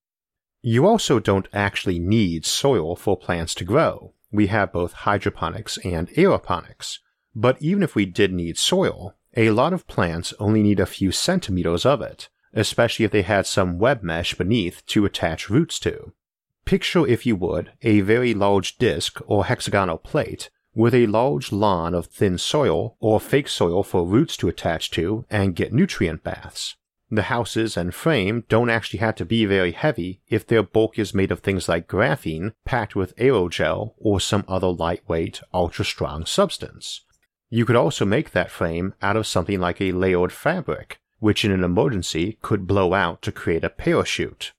You 0.61 0.87
also 0.87 1.21
don't 1.21 1.49
actually 1.53 1.99
need 1.99 2.45
soil 2.45 2.97
for 2.97 3.17
plants 3.17 3.55
to 3.57 3.65
grow. 3.65 4.15
We 4.33 4.49
have 4.49 4.73
both 4.73 4.93
hydroponics 4.93 5.79
and 5.85 6.09
aeroponics. 6.11 6.99
But 7.35 7.61
even 7.63 7.83
if 7.83 7.95
we 7.95 8.07
did 8.07 8.33
need 8.33 8.59
soil, 8.59 9.15
a 9.37 9.51
lot 9.51 9.73
of 9.73 9.87
plants 9.87 10.35
only 10.41 10.63
need 10.63 10.81
a 10.81 10.87
few 10.87 11.13
centimeters 11.13 11.87
of 11.87 12.01
it, 12.03 12.29
especially 12.57 13.05
if 13.05 13.13
they 13.13 13.23
had 13.23 13.47
some 13.47 13.79
web 13.79 14.03
mesh 14.03 14.35
beneath 14.35 14.85
to 14.87 15.05
attach 15.05 15.49
roots 15.49 15.79
to. 15.79 16.13
Picture, 16.65 17.07
if 17.07 17.25
you 17.25 17.37
would, 17.37 17.71
a 17.83 18.01
very 18.01 18.35
large 18.35 18.77
disk 18.79 19.21
or 19.27 19.45
hexagonal 19.45 19.99
plate 19.99 20.51
with 20.75 20.95
a 20.95 21.07
large 21.07 21.53
lawn 21.53 21.95
of 21.95 22.07
thin 22.07 22.37
soil 22.37 22.97
or 22.99 23.21
fake 23.21 23.49
soil 23.49 23.83
for 23.83 24.05
roots 24.05 24.37
to 24.37 24.49
attach 24.49 24.91
to 24.91 25.25
and 25.31 25.55
get 25.55 25.73
nutrient 25.73 26.23
baths. 26.25 26.77
The 27.09 27.23
houses 27.23 27.77
and 27.77 27.95
frame 27.95 28.45
don't 28.49 28.69
actually 28.69 28.99
have 28.99 29.15
to 29.17 29.25
be 29.25 29.47
very 29.47 29.73
heavy 29.73 30.21
if 30.29 30.47
their 30.47 30.63
bulk 30.63 30.99
is 30.99 31.15
made 31.15 31.31
of 31.31 31.41
things 31.41 31.69
like 31.69 31.87
graphene 31.87 32.53
packed 32.65 32.97
with 32.97 33.17
aerogel 33.17 33.95
or 33.97 34.21
some 34.21 34.45
other 34.49 34.67
lightweight, 34.67 35.41
ultra 35.55 35.85
strong 35.85 36.27
substance. 36.27 37.03
You 37.49 37.65
could 37.65 37.77
also 37.77 38.05
make 38.05 38.33
that 38.33 38.51
frame 38.51 38.95
out 39.01 39.17
of 39.17 39.27
something 39.27 39.61
like 39.61 39.81
a 39.81 39.93
layered 39.93 40.33
fabric, 40.33 40.99
which 41.19 41.45
in 41.45 41.51
an 41.51 41.65
emergency 41.65 42.39
could 42.43 42.67
blow 42.67 42.95
out 42.95 43.23
to 43.23 43.33
create 43.33 43.65
a 43.65 43.71
parachute. 43.71 44.53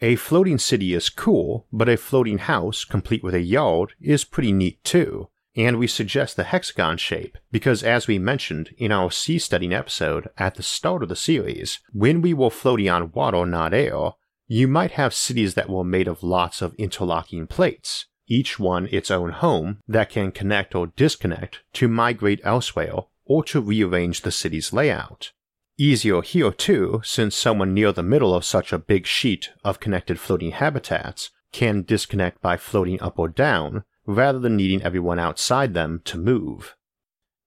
A 0.00 0.16
floating 0.16 0.58
city 0.58 0.94
is 0.94 1.10
cool, 1.10 1.66
but 1.72 1.88
a 1.88 1.96
floating 1.96 2.38
house 2.38 2.84
complete 2.84 3.22
with 3.22 3.34
a 3.34 3.40
yard 3.40 3.92
is 4.00 4.24
pretty 4.24 4.52
neat 4.52 4.82
too, 4.82 5.28
and 5.56 5.78
we 5.78 5.86
suggest 5.86 6.36
the 6.36 6.44
hexagon 6.44 6.96
shape 6.96 7.36
because, 7.50 7.82
as 7.82 8.06
we 8.06 8.18
mentioned 8.18 8.70
in 8.78 8.92
our 8.92 9.10
seasteading 9.10 9.72
episode 9.72 10.28
at 10.38 10.54
the 10.54 10.62
start 10.62 11.02
of 11.02 11.08
the 11.08 11.16
series, 11.16 11.80
when 11.92 12.22
we 12.22 12.32
were 12.32 12.50
floating 12.50 12.88
on 12.88 13.12
water, 13.12 13.44
not 13.44 13.74
air, 13.74 14.12
you 14.46 14.66
might 14.66 14.92
have 14.92 15.12
cities 15.12 15.54
that 15.54 15.68
were 15.68 15.84
made 15.84 16.08
of 16.08 16.22
lots 16.22 16.62
of 16.62 16.74
interlocking 16.74 17.46
plates, 17.46 18.06
each 18.26 18.58
one 18.58 18.88
its 18.90 19.10
own 19.10 19.30
home 19.32 19.80
that 19.86 20.08
can 20.08 20.32
connect 20.32 20.74
or 20.74 20.86
disconnect 20.86 21.60
to 21.74 21.88
migrate 21.88 22.40
elsewhere 22.42 23.00
or 23.24 23.44
to 23.44 23.60
rearrange 23.60 24.22
the 24.22 24.32
city's 24.32 24.72
layout. 24.72 25.32
Easier 25.80 26.20
here 26.20 26.52
too, 26.52 27.00
since 27.02 27.34
someone 27.34 27.72
near 27.72 27.90
the 27.90 28.02
middle 28.02 28.34
of 28.34 28.44
such 28.44 28.70
a 28.70 28.78
big 28.78 29.06
sheet 29.06 29.48
of 29.64 29.80
connected 29.80 30.20
floating 30.20 30.50
habitats 30.50 31.30
can 31.52 31.84
disconnect 31.84 32.42
by 32.42 32.58
floating 32.58 33.00
up 33.00 33.18
or 33.18 33.28
down 33.28 33.84
rather 34.04 34.38
than 34.38 34.56
needing 34.56 34.82
everyone 34.82 35.18
outside 35.18 35.72
them 35.72 36.02
to 36.04 36.18
move. 36.18 36.76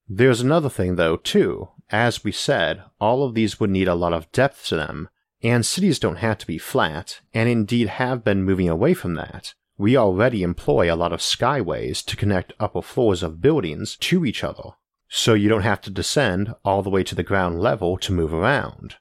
There's 0.08 0.42
another 0.42 0.68
thing 0.68 0.96
though, 0.96 1.16
too. 1.16 1.70
As 1.92 2.24
we 2.24 2.32
said, 2.32 2.82
all 3.00 3.24
of 3.24 3.36
these 3.36 3.60
would 3.60 3.70
need 3.70 3.88
a 3.88 3.94
lot 3.94 4.14
of 4.14 4.32
depth 4.32 4.66
to 4.70 4.78
them, 4.78 5.10
and 5.44 5.64
cities 5.64 6.00
don't 6.00 6.16
have 6.16 6.40
to 6.40 6.48
be 6.48 6.58
flat, 6.58 7.22
and 7.36 7.48
indeed 7.48 7.88
have 7.88 8.24
been 8.24 8.42
moving 8.42 8.68
away 8.68 8.96
from 8.96 9.14
that. 9.14 9.54
We 9.78 9.96
already 9.96 10.42
employ 10.42 10.92
a 10.92 10.98
lot 10.98 11.14
of 11.14 11.20
skyways 11.20 12.04
to 12.06 12.16
connect 12.16 12.54
upper 12.60 12.82
floors 12.82 13.22
of 13.22 13.42
buildings 13.42 13.96
to 13.98 14.26
each 14.26 14.44
other, 14.44 14.72
so 15.16 15.36
you 15.36 15.48
don't 15.48 15.62
have 15.62 15.80
to 15.80 15.92
descend 15.92 16.56
all 16.66 16.82
the 16.82 16.90
way 16.90 17.04
to 17.04 17.14
the 17.14 17.22
ground 17.22 17.62
level 17.62 18.00
to 18.00 18.12
move 18.12 18.34
around. 18.34 18.96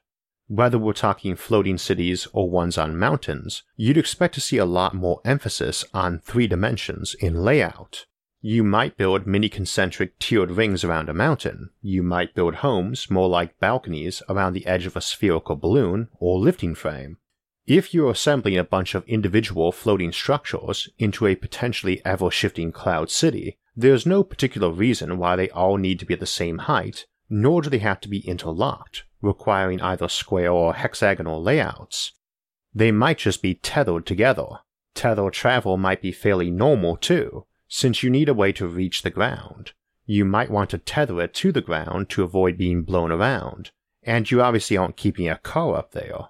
Whether 0.45 0.77
we're 0.77 0.93
talking 0.93 1.35
floating 1.35 1.79
cities 1.79 2.27
or 2.33 2.51
ones 2.51 2.77
on 2.77 2.99
mountains, 2.99 3.63
you'd 3.75 3.97
expect 3.97 4.35
to 4.35 4.41
see 4.41 4.57
a 4.57 4.65
lot 4.65 4.93
more 4.93 5.21
emphasis 5.25 5.83
on 5.91 6.19
three 6.19 6.45
dimensions 6.45 7.15
in 7.15 7.43
layout. 7.43 8.05
You 8.41 8.63
might 8.63 8.95
build 8.95 9.25
mini 9.25 9.49
concentric 9.49 10.19
tiered 10.19 10.51
rings 10.51 10.83
around 10.83 11.09
a 11.09 11.15
mountain. 11.15 11.71
You 11.81 12.03
might 12.03 12.35
build 12.35 12.55
homes 12.55 13.09
more 13.09 13.27
like 13.27 13.59
balconies 13.59 14.21
around 14.29 14.53
the 14.53 14.67
edge 14.67 14.85
of 14.85 14.95
a 14.95 15.01
spherical 15.01 15.55
balloon 15.55 16.09
or 16.19 16.37
lifting 16.37 16.75
frame. 16.75 17.17
If 17.65 17.91
you're 17.91 18.11
assembling 18.11 18.59
a 18.59 18.63
bunch 18.63 18.93
of 18.93 19.03
individual 19.07 19.71
floating 19.71 20.11
structures 20.11 20.89
into 20.99 21.25
a 21.25 21.33
potentially 21.33 22.05
ever 22.05 22.29
shifting 22.29 22.71
cloud 22.71 23.09
city, 23.09 23.57
there's 23.75 24.05
no 24.05 24.23
particular 24.23 24.71
reason 24.71 25.17
why 25.17 25.35
they 25.35 25.49
all 25.49 25.77
need 25.77 25.99
to 25.99 26.05
be 26.05 26.13
at 26.13 26.19
the 26.19 26.25
same 26.25 26.59
height, 26.59 27.05
nor 27.29 27.61
do 27.61 27.69
they 27.69 27.79
have 27.79 27.99
to 28.01 28.09
be 28.09 28.19
interlocked, 28.27 29.03
requiring 29.21 29.81
either 29.81 30.07
square 30.07 30.51
or 30.51 30.75
hexagonal 30.75 31.41
layouts. 31.41 32.11
They 32.73 32.91
might 32.91 33.17
just 33.17 33.41
be 33.41 33.55
tethered 33.55 34.05
together. 34.05 34.59
Tether 34.93 35.29
travel 35.31 35.77
might 35.77 36.01
be 36.01 36.11
fairly 36.11 36.51
normal 36.51 36.97
too, 36.97 37.45
since 37.67 38.03
you 38.03 38.09
need 38.09 38.29
a 38.29 38.33
way 38.33 38.51
to 38.53 38.67
reach 38.67 39.01
the 39.01 39.09
ground. 39.09 39.71
You 40.05 40.25
might 40.25 40.51
want 40.51 40.69
to 40.71 40.77
tether 40.77 41.21
it 41.21 41.33
to 41.35 41.51
the 41.51 41.61
ground 41.61 42.09
to 42.09 42.23
avoid 42.23 42.57
being 42.57 42.83
blown 42.83 43.11
around, 43.11 43.71
and 44.03 44.29
you 44.29 44.41
obviously 44.41 44.77
aren't 44.77 44.97
keeping 44.97 45.29
a 45.29 45.37
car 45.37 45.75
up 45.75 45.91
there. 45.93 46.29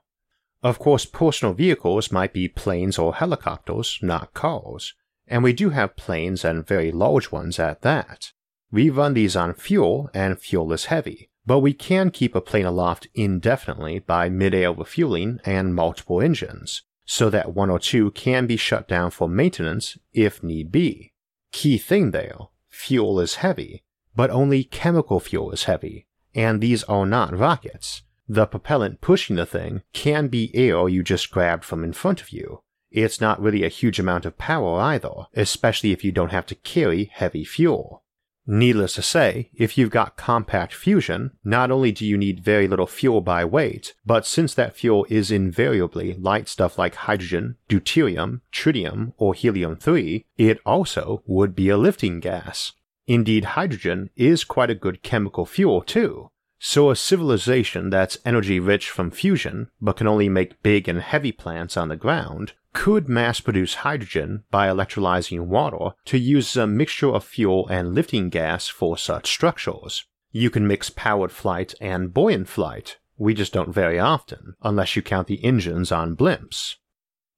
Of 0.62 0.80
course, 0.80 1.06
personal 1.06 1.54
vehicles 1.54 2.12
might 2.12 2.32
be 2.32 2.48
planes 2.48 2.98
or 2.98 3.16
helicopters, 3.16 4.00
not 4.02 4.34
cars, 4.34 4.94
and 5.34 5.44
we 5.44 5.52
do 5.52 5.72
have 5.72 5.96
planes 5.96 6.46
and 6.46 6.68
very 6.68 6.92
large 6.92 7.32
ones 7.32 7.58
at 7.58 7.82
that. 7.82 8.34
We 8.72 8.92
run 8.92 9.16
these 9.16 9.36
on 9.36 9.56
fuel, 9.56 10.12
and 10.14 10.40
fuel 10.40 10.72
is 10.74 10.86
heavy, 10.86 11.32
but 11.44 11.58
we 11.58 11.74
can 11.74 12.12
keep 12.12 12.36
a 12.36 12.42
plane 12.42 12.68
aloft 12.68 13.08
indefinitely 13.16 13.98
by 13.98 14.30
mid-air 14.30 14.72
refueling 14.72 15.40
and 15.44 15.74
multiple 15.74 16.22
engines, 16.22 16.84
so 17.06 17.32
that 17.32 17.56
one 17.56 17.72
or 17.72 17.80
two 17.80 18.12
can 18.12 18.46
be 18.46 18.58
shut 18.58 18.88
down 18.88 19.10
for 19.10 19.28
maintenance 19.28 19.98
if 20.14 20.44
need 20.44 20.72
be. 20.72 21.14
Key 21.52 21.80
thing 21.80 22.12
there, 22.12 22.38
fuel 22.70 23.20
is 23.20 23.38
heavy, 23.38 23.82
but 24.16 24.30
only 24.30 24.64
chemical 24.64 25.20
fuel 25.20 25.50
is 25.50 25.64
heavy, 25.64 26.06
and 26.36 26.62
these 26.62 26.84
are 26.84 27.08
not 27.08 27.36
rockets. 27.36 28.04
The 28.28 28.46
propellant 28.46 29.02
pushing 29.02 29.38
the 29.38 29.48
thing 29.48 29.82
can 29.94 30.28
be 30.28 30.56
air 30.56 30.88
you 30.88 31.02
just 31.02 31.32
grabbed 31.32 31.66
from 31.66 31.84
in 31.84 31.94
front 31.94 32.22
of 32.22 32.30
you. 32.30 32.62
It's 32.94 33.20
not 33.20 33.42
really 33.42 33.64
a 33.64 33.70
huge 33.70 34.00
amount 34.00 34.26
of 34.26 34.38
power 34.38 34.80
either, 34.80 35.26
especially 35.34 35.92
if 35.92 36.04
you 36.04 36.12
don't 36.12 36.32
have 36.32 36.46
to 36.46 36.56
carry 36.56 37.06
heavy 37.06 37.44
fuel. 37.44 38.04
Needless 38.46 38.94
to 38.96 39.02
say, 39.02 39.50
if 39.56 39.78
you've 39.78 39.90
got 39.90 40.16
compact 40.16 40.76
fusion, 40.76 41.32
not 41.44 41.72
only 41.72 41.92
do 41.92 42.06
you 42.06 42.18
need 42.18 42.44
very 42.44 42.68
little 42.68 42.86
fuel 42.86 43.22
by 43.22 43.46
weight, 43.46 43.96
but 44.06 44.28
since 44.28 44.54
that 44.54 44.76
fuel 44.76 45.08
is 45.10 45.32
invariably 45.32 46.14
light 46.14 46.48
stuff 46.48 46.78
like 46.78 46.94
hydrogen, 46.94 47.56
deuterium, 47.68 48.42
tritium, 48.52 49.14
or 49.18 49.34
helium 49.34 49.76
3, 49.76 50.26
it 50.38 50.60
also 50.64 51.24
would 51.26 51.56
be 51.56 51.70
a 51.70 51.78
lifting 51.78 52.20
gas. 52.20 52.74
Indeed, 53.08 53.46
hydrogen 53.46 54.12
is 54.16 54.44
quite 54.44 54.70
a 54.70 54.76
good 54.76 55.02
chemical 55.02 55.48
fuel 55.48 55.82
too. 55.82 56.30
So 56.60 56.92
a 56.92 56.96
civilization 56.96 57.90
that's 57.90 58.20
energy 58.24 58.60
rich 58.60 58.90
from 58.90 59.10
fusion, 59.10 59.70
but 59.82 59.98
can 59.98 60.08
only 60.08 60.30
make 60.30 60.62
big 60.62 60.88
and 60.88 61.02
heavy 61.02 61.32
plants 61.32 61.76
on 61.76 61.90
the 61.90 61.98
ground, 61.98 62.54
could 62.74 63.08
mass 63.08 63.40
produce 63.40 63.76
hydrogen 63.76 64.44
by 64.52 64.68
electrolyzing 64.68 65.46
water 65.46 65.96
to 66.06 66.18
use 66.18 66.58
a 66.58 66.68
mixture 66.68 67.10
of 67.10 67.24
fuel 67.24 67.68
and 67.70 67.94
lifting 67.94 68.30
gas 68.30 68.68
for 68.68 68.98
such 68.98 69.32
structures. 69.32 70.06
You 70.32 70.50
can 70.50 70.68
mix 70.68 70.90
powered 70.90 71.32
flight 71.32 71.76
and 71.80 72.14
buoyant 72.14 72.50
flight. 72.50 72.98
We 73.18 73.36
just 73.36 73.54
don't 73.54 73.74
very 73.74 74.00
often, 74.00 74.56
unless 74.64 74.96
you 74.96 75.04
count 75.04 75.28
the 75.28 75.44
engines 75.46 75.92
on 75.92 76.16
blimps. 76.16 76.76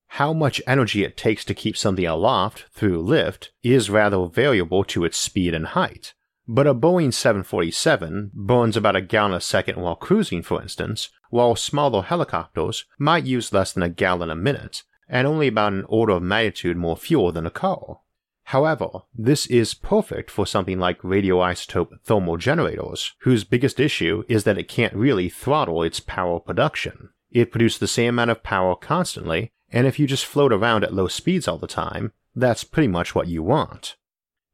How 0.08 0.32
much 0.32 0.62
energy 0.66 1.04
it 1.04 1.18
takes 1.18 1.44
to 1.46 1.54
keep 1.54 1.76
something 1.76 2.06
aloft 2.06 2.68
through 2.72 3.02
lift 3.02 3.52
is 3.62 3.90
rather 3.90 4.28
variable 4.28 4.86
to 4.86 5.04
its 5.04 5.18
speed 5.18 5.54
and 5.54 5.68
height. 5.68 6.14
But 6.48 6.68
a 6.68 6.74
Boeing 6.74 7.14
747 7.14 8.32
burns 8.34 8.78
about 8.78 8.96
a 8.96 9.02
gallon 9.02 9.34
a 9.34 9.42
second 9.42 9.82
while 9.82 9.96
cruising, 9.96 10.44
for 10.44 10.62
instance, 10.62 11.10
while 11.30 11.56
smaller 11.56 12.04
helicopters 12.04 12.86
might 12.98 13.26
use 13.26 13.52
less 13.52 13.74
than 13.74 13.84
a 13.84 13.90
gallon 13.90 14.30
a 14.30 14.36
minute, 14.36 14.84
and 15.08 15.28
only 15.28 15.48
about 15.48 15.74
an 15.74 15.86
order 15.88 16.14
of 16.14 16.24
magnitude 16.24 16.78
more 16.78 16.98
fuel 16.98 17.32
than 17.32 17.46
a 17.46 17.52
car. 17.52 18.00
However, 18.50 18.90
this 19.14 19.48
is 19.48 19.74
perfect 19.74 20.30
for 20.30 20.46
something 20.46 20.80
like 20.80 21.02
radioisotope 21.02 22.00
thermal 22.04 22.38
generators, 22.38 23.14
whose 23.22 23.44
biggest 23.44 23.80
issue 23.80 24.24
is 24.28 24.44
that 24.44 24.58
it 24.58 24.68
can't 24.68 24.94
really 24.94 25.30
throttle 25.30 25.82
its 25.82 26.00
power 26.00 26.40
production. 26.40 27.10
It 27.32 27.52
produces 27.52 27.80
the 27.80 27.88
same 27.88 28.10
amount 28.10 28.32
of 28.32 28.44
power 28.44 28.76
constantly, 28.76 29.52
and 29.72 29.88
if 29.88 29.98
you 29.98 30.06
just 30.06 30.26
float 30.26 30.54
around 30.54 30.84
at 30.84 30.94
low 30.94 31.08
speeds 31.08 31.48
all 31.48 31.58
the 31.58 31.68
time, 31.68 32.14
that's 32.36 32.64
pretty 32.64 32.88
much 32.88 33.16
what 33.16 33.28
you 33.28 33.42
want. 33.42 33.96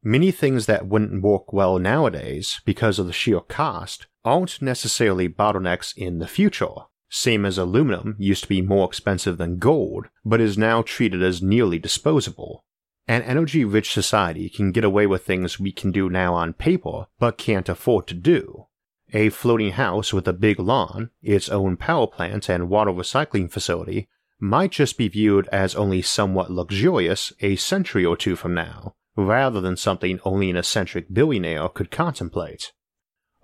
Many 0.04 0.32
things 0.32 0.66
that 0.68 0.88
wouldn't 0.88 1.22
work 1.22 1.52
well 1.52 1.78
nowadays 1.78 2.62
because 2.66 2.98
of 2.98 3.08
the 3.08 3.14
sheer 3.14 3.42
cost 3.42 4.08
aren't 4.24 4.62
necessarily 4.62 5.28
bottlenecks 5.28 5.94
in 5.96 6.20
the 6.20 6.28
future, 6.28 6.86
same 7.12 7.46
as 7.46 7.58
aluminum 7.58 8.16
used 8.18 8.44
to 8.44 8.50
be 8.50 8.62
more 8.62 8.88
expensive 8.88 9.38
than 9.38 9.60
gold, 9.60 10.08
but 10.24 10.40
is 10.40 10.58
now 10.58 10.82
treated 10.82 11.22
as 11.22 11.42
nearly 11.42 11.78
disposable. 11.78 12.64
An 13.06 13.22
energy 13.24 13.66
rich 13.66 13.92
society 13.92 14.50
can 14.50 14.72
get 14.72 14.86
away 14.86 15.06
with 15.06 15.26
things 15.26 15.60
we 15.60 15.74
can 15.74 15.92
do 15.92 16.10
now 16.10 16.34
on 16.34 16.54
paper, 16.54 17.08
but 17.20 17.38
can't 17.38 17.68
afford 17.68 18.08
to 18.08 18.14
do. 18.14 18.68
A 19.14 19.30
floating 19.30 19.74
house 19.74 20.14
with 20.14 20.26
a 20.26 20.34
big 20.34 20.58
lawn, 20.58 21.10
its 21.22 21.50
own 21.50 21.76
power 21.76 22.08
plant, 22.08 22.48
and 22.48 22.70
water 22.70 22.92
recycling 22.92 23.52
facility 23.52 24.08
might 24.40 24.72
just 24.72 24.98
be 24.98 25.10
viewed 25.10 25.50
as 25.50 25.76
only 25.76 26.02
somewhat 26.02 26.50
luxurious 26.50 27.34
a 27.42 27.58
century 27.58 28.06
or 28.06 28.16
two 28.16 28.38
from 28.38 28.54
now, 28.54 28.96
rather 29.18 29.60
than 29.60 29.76
something 29.76 30.22
only 30.24 30.50
an 30.50 30.56
eccentric 30.56 31.14
billionaire 31.14 31.68
could 31.68 31.92
contemplate. 31.92 32.72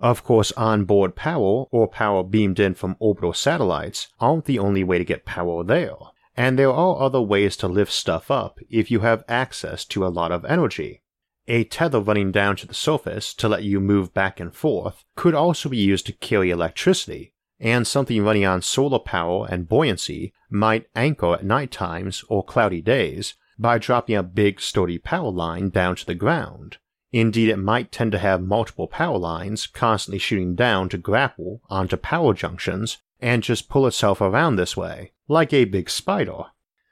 Of 0.00 0.22
course, 0.22 0.52
onboard 0.52 1.16
power 1.16 1.64
or 1.70 1.88
power 1.88 2.22
beamed 2.22 2.60
in 2.60 2.74
from 2.74 2.96
orbital 3.00 3.32
satellites 3.32 4.08
aren't 4.20 4.44
the 4.44 4.58
only 4.58 4.84
way 4.84 4.98
to 4.98 5.04
get 5.04 5.24
power 5.24 5.64
there, 5.64 5.96
and 6.36 6.56
there 6.56 6.72
are 6.72 7.02
other 7.02 7.20
ways 7.20 7.56
to 7.56 7.68
lift 7.68 7.92
stuff 7.92 8.30
up 8.30 8.58
if 8.70 8.92
you 8.92 9.00
have 9.00 9.24
access 9.28 9.84
to 9.86 10.06
a 10.06 10.08
lot 10.08 10.30
of 10.30 10.44
energy. 10.44 11.02
A 11.48 11.64
tether 11.64 12.00
running 12.00 12.30
down 12.30 12.56
to 12.56 12.66
the 12.66 12.74
surface 12.74 13.34
to 13.34 13.48
let 13.48 13.64
you 13.64 13.80
move 13.80 14.14
back 14.14 14.38
and 14.38 14.54
forth 14.54 15.04
could 15.16 15.34
also 15.34 15.68
be 15.68 15.78
used 15.78 16.06
to 16.06 16.12
carry 16.12 16.50
electricity, 16.50 17.32
and 17.58 17.84
something 17.86 18.22
running 18.22 18.44
on 18.44 18.62
solar 18.62 19.00
power 19.00 19.48
and 19.50 19.68
buoyancy 19.68 20.32
might 20.48 20.86
anchor 20.94 21.34
at 21.34 21.44
night 21.44 21.72
times 21.72 22.22
or 22.28 22.44
cloudy 22.44 22.80
days 22.80 23.34
by 23.58 23.78
dropping 23.78 24.14
a 24.14 24.22
big 24.22 24.60
sturdy 24.60 24.98
power 24.98 25.30
line 25.30 25.70
down 25.70 25.96
to 25.96 26.06
the 26.06 26.14
ground. 26.14 26.76
Indeed, 27.12 27.48
it 27.48 27.56
might 27.56 27.90
tend 27.90 28.12
to 28.12 28.18
have 28.18 28.42
multiple 28.42 28.86
power 28.86 29.16
lines 29.16 29.66
constantly 29.66 30.18
shooting 30.18 30.54
down 30.54 30.88
to 30.90 30.98
grapple 30.98 31.62
onto 31.70 31.96
power 31.96 32.34
junctions 32.34 32.98
and 33.20 33.42
just 33.42 33.68
pull 33.68 33.86
itself 33.86 34.20
around 34.20 34.56
this 34.56 34.76
way, 34.76 35.12
like 35.26 35.52
a 35.52 35.64
big 35.64 35.88
spider. 35.88 36.44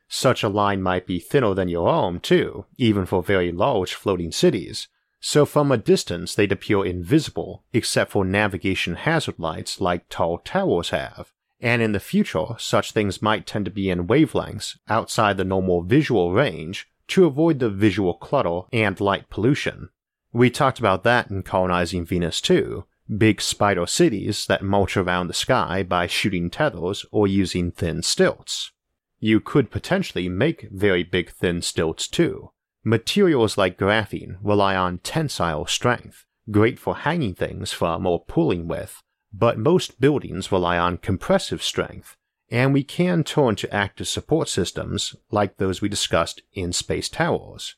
Such 0.08 0.42
a 0.42 0.48
line 0.48 0.82
might 0.82 1.06
be 1.06 1.18
thinner 1.18 1.52
than 1.54 1.68
your 1.68 1.88
arm, 1.88 2.20
too, 2.20 2.64
even 2.78 3.06
for 3.06 3.22
very 3.22 3.52
large 3.52 3.92
floating 3.94 4.32
cities, 4.32 4.88
so 5.20 5.44
from 5.44 5.72
a 5.72 5.76
distance 5.76 6.34
they'd 6.34 6.52
appear 6.52 6.84
invisible 6.84 7.64
except 7.72 8.12
for 8.12 8.24
navigation 8.24 8.94
hazard 8.94 9.38
lights 9.38 9.80
like 9.80 10.08
tall 10.08 10.38
towers 10.38 10.90
have, 10.90 11.32
and 11.60 11.82
in 11.82 11.92
the 11.92 12.00
future 12.00 12.54
such 12.58 12.92
things 12.92 13.20
might 13.20 13.46
tend 13.46 13.64
to 13.64 13.70
be 13.70 13.90
in 13.90 14.06
wavelengths 14.06 14.78
outside 14.88 15.36
the 15.36 15.44
normal 15.44 15.82
visual 15.82 16.32
range 16.32 16.88
to 17.08 17.26
avoid 17.26 17.58
the 17.58 17.70
visual 17.70 18.14
clutter 18.14 18.60
and 18.72 19.00
light 19.00 19.28
pollution. 19.28 19.88
We 20.36 20.50
talked 20.50 20.78
about 20.78 21.02
that 21.04 21.30
in 21.30 21.44
colonizing 21.44 22.04
Venus 22.04 22.42
too. 22.42 22.84
Big 23.16 23.40
spider 23.40 23.86
cities 23.86 24.44
that 24.48 24.62
mulch 24.62 24.94
around 24.94 25.28
the 25.28 25.32
sky 25.32 25.82
by 25.82 26.06
shooting 26.06 26.50
tethers 26.50 27.06
or 27.10 27.26
using 27.26 27.70
thin 27.70 28.02
stilts. 28.02 28.70
You 29.18 29.40
could 29.40 29.70
potentially 29.70 30.28
make 30.28 30.68
very 30.70 31.04
big 31.04 31.30
thin 31.30 31.62
stilts 31.62 32.06
too. 32.06 32.50
Materials 32.84 33.56
like 33.56 33.78
graphene 33.78 34.36
rely 34.42 34.76
on 34.76 34.98
tensile 34.98 35.64
strength, 35.64 36.26
great 36.50 36.78
for 36.78 36.96
hanging 36.96 37.34
things 37.34 37.72
from 37.72 38.06
or 38.06 38.22
pulling 38.22 38.68
with, 38.68 39.02
but 39.32 39.58
most 39.58 40.02
buildings 40.02 40.52
rely 40.52 40.76
on 40.76 40.98
compressive 40.98 41.62
strength, 41.62 42.14
and 42.50 42.74
we 42.74 42.84
can 42.84 43.24
turn 43.24 43.56
to 43.56 43.74
active 43.74 44.06
support 44.06 44.50
systems 44.50 45.16
like 45.30 45.56
those 45.56 45.80
we 45.80 45.88
discussed 45.88 46.42
in 46.52 46.74
space 46.74 47.08
towers. 47.08 47.74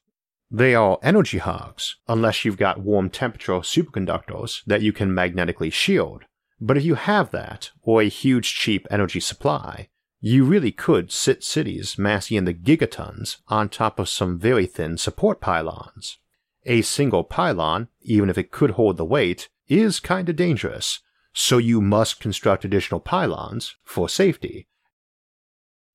They 0.50 0.74
are 0.74 0.98
energy 1.02 1.38
hogs, 1.38 1.96
unless 2.08 2.44
you've 2.44 2.56
got 2.56 2.80
warm 2.80 3.10
temperature 3.10 3.52
superconductors 3.60 4.64
that 4.64 4.80
you 4.80 4.94
can 4.94 5.12
magnetically 5.12 5.68
shield. 5.68 6.24
But 6.58 6.78
if 6.78 6.84
you 6.84 6.94
have 6.94 7.30
that, 7.32 7.70
or 7.82 8.00
a 8.00 8.08
huge 8.08 8.54
cheap 8.54 8.86
energy 8.90 9.20
supply, 9.20 9.88
you 10.20 10.44
really 10.44 10.72
could 10.72 11.12
sit 11.12 11.44
cities 11.44 11.98
massing 11.98 12.38
in 12.38 12.44
the 12.46 12.54
gigatons 12.54 13.36
on 13.48 13.68
top 13.68 13.98
of 13.98 14.08
some 14.08 14.38
very 14.38 14.64
thin 14.64 14.96
support 14.96 15.40
pylons. 15.40 16.18
A 16.64 16.80
single 16.80 17.24
pylon, 17.24 17.88
even 18.00 18.30
if 18.30 18.38
it 18.38 18.50
could 18.50 18.72
hold 18.72 18.96
the 18.96 19.04
weight, 19.04 19.50
is 19.68 20.00
kinda 20.00 20.32
dangerous, 20.32 21.00
so 21.34 21.58
you 21.58 21.82
must 21.82 22.20
construct 22.20 22.64
additional 22.64 23.00
pylons 23.00 23.76
for 23.84 24.08
safety. 24.08 24.66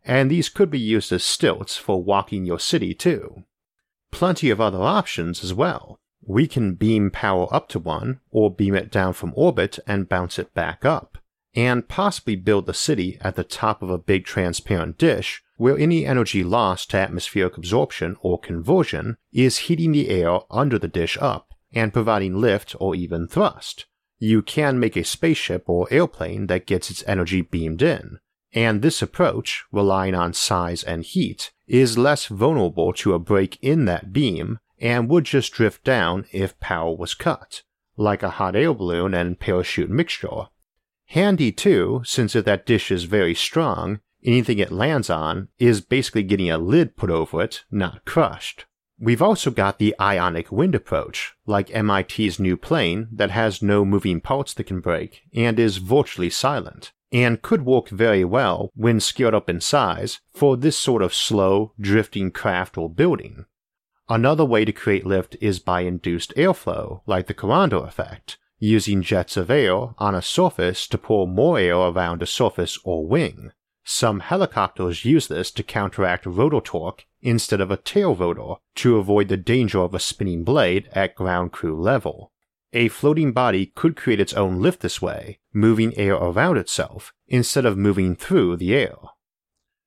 And 0.06 0.30
these 0.30 0.48
could 0.48 0.70
be 0.70 0.80
used 0.80 1.12
as 1.12 1.24
stilts 1.24 1.76
for 1.76 2.04
walking 2.04 2.46
your 2.46 2.60
city 2.60 2.94
too 2.94 3.44
plenty 4.14 4.52
of 4.52 4.62
other 4.62 4.82
options 4.82 5.44
as 5.44 5.54
well. 5.54 6.00
We 6.26 6.48
can 6.48 6.76
beam 6.76 7.12
power 7.12 7.48
up 7.52 7.68
to 7.70 7.80
one, 7.80 8.22
or 8.32 8.54
beam 8.54 8.76
it 8.76 8.92
down 8.92 9.14
from 9.14 9.34
orbit 9.36 9.80
and 9.86 10.08
bounce 10.08 10.40
it 10.40 10.54
back 10.54 10.86
up, 10.86 11.18
and 11.56 11.90
possibly 11.90 12.36
build 12.36 12.68
the 12.68 12.74
city 12.74 13.18
at 13.22 13.36
the 13.36 13.44
top 13.44 13.82
of 13.82 13.90
a 13.90 13.98
big 13.98 14.24
transparent 14.24 14.98
dish 14.98 15.44
where 15.58 15.78
any 15.78 16.06
energy 16.06 16.44
lost 16.44 16.92
to 16.92 16.98
atmospheric 16.98 17.58
absorption 17.58 18.16
or 18.22 18.40
conversion 18.40 19.18
is 19.32 19.66
heating 19.66 19.92
the 19.92 20.10
air 20.10 20.40
under 20.50 20.80
the 20.80 20.88
dish 20.88 21.18
up 21.20 21.54
and 21.74 21.92
providing 21.92 22.40
lift 22.40 22.76
or 22.80 22.96
even 22.96 23.28
thrust. 23.28 23.86
You 24.20 24.42
can 24.42 24.80
make 24.80 24.96
a 24.96 25.04
spaceship 25.04 25.64
or 25.68 25.88
airplane 25.92 26.48
that 26.48 26.68
gets 26.68 26.90
its 26.90 27.04
energy 27.08 27.42
beamed 27.42 27.82
in, 27.82 28.20
and 28.54 28.82
this 28.82 29.02
approach, 29.02 29.66
relying 29.72 30.14
on 30.16 30.34
size 30.34 30.84
and 30.84 31.04
heat, 31.04 31.52
is 31.68 31.98
less 31.98 32.28
vulnerable 32.28 32.94
to 32.94 33.14
a 33.14 33.20
break 33.20 33.58
in 33.62 33.86
that 33.86 34.14
beam 34.14 34.60
and 34.80 35.10
would 35.10 35.26
just 35.26 35.54
drift 35.54 35.84
down 35.84 36.26
if 36.32 36.60
power 36.60 36.96
was 36.96 37.16
cut, 37.16 37.64
like 37.98 38.22
a 38.22 38.32
hot 38.32 38.56
air 38.56 38.74
balloon 38.74 39.14
and 39.14 39.40
parachute 39.40 39.90
mixture. 39.90 40.48
Handy 41.08 41.52
too, 41.52 42.02
since 42.06 42.36
if 42.36 42.46
that 42.46 42.66
dish 42.66 42.92
is 42.92 43.06
very 43.06 43.34
strong, 43.34 44.00
anything 44.24 44.60
it 44.60 44.72
lands 44.72 45.10
on 45.10 45.48
is 45.58 45.82
basically 45.82 46.24
getting 46.24 46.50
a 46.50 46.58
lid 46.58 46.96
put 46.96 47.10
over 47.10 47.42
it, 47.42 47.64
not 47.72 48.06
crushed. 48.06 48.66
We've 49.00 49.22
also 49.22 49.52
got 49.52 49.80
the 49.80 49.96
ionic 50.00 50.52
wind 50.52 50.76
approach, 50.76 51.34
like 51.46 51.74
MIT's 51.74 52.40
new 52.40 52.56
plane 52.56 53.08
that 53.12 53.32
has 53.32 53.62
no 53.62 53.84
moving 53.84 54.22
parts 54.22 54.54
that 54.54 54.66
can 54.66 54.80
break 54.80 55.24
and 55.34 55.60
is 55.60 55.78
virtually 55.78 56.30
silent 56.30 56.92
and 57.14 57.44
could 57.44 57.64
work 57.64 57.88
very 57.90 58.26
well 58.26 58.72
when 58.76 59.00
scaled 59.00 59.36
up 59.36 59.50
in 59.50 59.62
size 59.62 60.20
for 60.34 60.58
this 60.58 60.76
sort 60.76 61.04
of 61.04 61.14
slow, 61.14 61.72
drifting 61.80 62.32
craft 62.32 62.78
or 62.78 62.90
building. 62.90 63.46
Another 64.10 64.44
way 64.44 64.66
to 64.66 64.74
create 64.74 65.06
lift 65.06 65.38
is 65.40 65.60
by 65.60 65.82
induced 65.82 66.34
airflow, 66.36 67.02
like 67.06 67.28
the 67.28 67.34
Coandă 67.34 67.88
effect, 67.88 68.38
using 68.60 69.02
jets 69.02 69.38
of 69.38 69.50
air 69.50 69.90
on 69.98 70.16
a 70.16 70.22
surface 70.22 70.88
to 70.88 70.98
pull 70.98 71.28
more 71.28 71.58
air 71.58 71.78
around 71.78 72.22
a 72.22 72.26
surface 72.26 72.78
or 72.84 73.08
wing. 73.08 73.52
Some 73.86 74.22
helicopters 74.22 75.06
use 75.06 75.28
this 75.28 75.52
to 75.52 75.64
counteract 75.64 76.26
rotor 76.26 76.62
torque 76.62 77.06
instead 77.22 77.62
of 77.62 77.72
a 77.72 77.78
tail 77.78 78.16
rotor 78.16 78.56
to 78.76 78.98
avoid 78.98 79.28
the 79.28 79.38
danger 79.38 79.80
of 79.80 79.94
a 79.94 80.00
spinning 80.00 80.44
blade 80.44 80.90
at 80.94 81.16
ground 81.16 81.52
crew 81.52 81.80
level. 81.80 82.33
A 82.76 82.88
floating 82.88 83.34
body 83.34 83.68
could 83.68 83.96
create 83.96 84.20
its 84.20 84.34
own 84.34 84.60
lift 84.60 84.82
this 84.82 85.00
way, 85.00 85.40
moving 85.54 85.96
air 85.96 86.16
around 86.16 86.58
itself 86.58 87.14
instead 87.28 87.66
of 87.66 87.78
moving 87.78 88.16
through 88.16 88.58
the 88.58 88.74
air. 88.74 88.96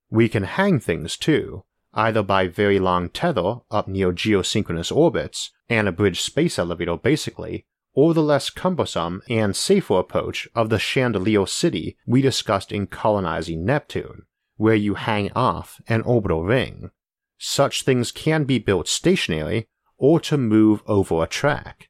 We 0.08 0.28
can 0.28 0.44
hang 0.44 0.78
things 0.78 1.16
too, 1.16 1.64
either 1.92 2.22
by 2.22 2.46
very 2.46 2.78
long 2.78 3.08
tether 3.08 3.56
up 3.72 3.88
near 3.88 4.12
geosynchronous 4.12 4.94
orbits 4.94 5.50
and 5.68 5.88
a 5.88 5.92
bridge 5.92 6.20
space 6.20 6.60
elevator 6.60 6.96
basically, 6.96 7.66
or 7.92 8.14
the 8.14 8.22
less 8.22 8.50
cumbersome 8.50 9.20
and 9.28 9.56
safer 9.56 9.98
approach 9.98 10.46
of 10.54 10.68
the 10.68 10.78
chandelier 10.78 11.46
city 11.46 11.96
we 12.06 12.22
discussed 12.22 12.70
in 12.70 12.86
colonizing 12.86 13.64
Neptune, 13.64 14.26
where 14.56 14.76
you 14.76 14.94
hang 14.94 15.32
off 15.32 15.80
an 15.88 16.02
orbital 16.02 16.44
ring. 16.44 16.90
Such 17.36 17.82
things 17.82 18.12
can 18.12 18.44
be 18.44 18.60
built 18.60 18.86
stationary 18.86 19.66
or 19.96 20.20
to 20.20 20.38
move 20.38 20.82
over 20.86 21.22
a 21.24 21.26
track. 21.26 21.88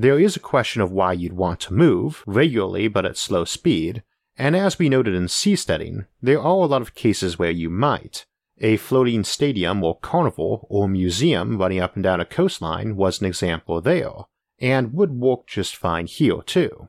There 0.00 0.20
is 0.20 0.36
a 0.36 0.50
question 0.54 0.80
of 0.80 0.92
why 0.92 1.12
you'd 1.14 1.32
want 1.32 1.58
to 1.62 1.74
move, 1.74 2.22
regularly 2.24 2.86
but 2.86 3.04
at 3.04 3.16
slow 3.16 3.44
speed, 3.44 4.04
and 4.36 4.54
as 4.54 4.78
we 4.78 4.88
noted 4.88 5.12
in 5.12 5.26
seasteading, 5.26 6.06
there 6.22 6.40
are 6.40 6.62
a 6.62 6.66
lot 6.66 6.82
of 6.82 6.94
cases 6.94 7.36
where 7.36 7.50
you 7.50 7.68
might. 7.68 8.24
A 8.58 8.76
floating 8.76 9.24
stadium 9.24 9.82
or 9.82 9.98
carnival 9.98 10.68
or 10.70 10.88
museum 10.88 11.58
running 11.58 11.80
up 11.80 11.96
and 11.96 12.04
down 12.04 12.20
a 12.20 12.24
coastline 12.24 12.94
was 12.94 13.20
an 13.20 13.26
example 13.26 13.80
there, 13.80 14.12
and 14.60 14.94
would 14.94 15.18
work 15.18 15.48
just 15.48 15.74
fine 15.74 16.06
here 16.06 16.42
too. 16.42 16.88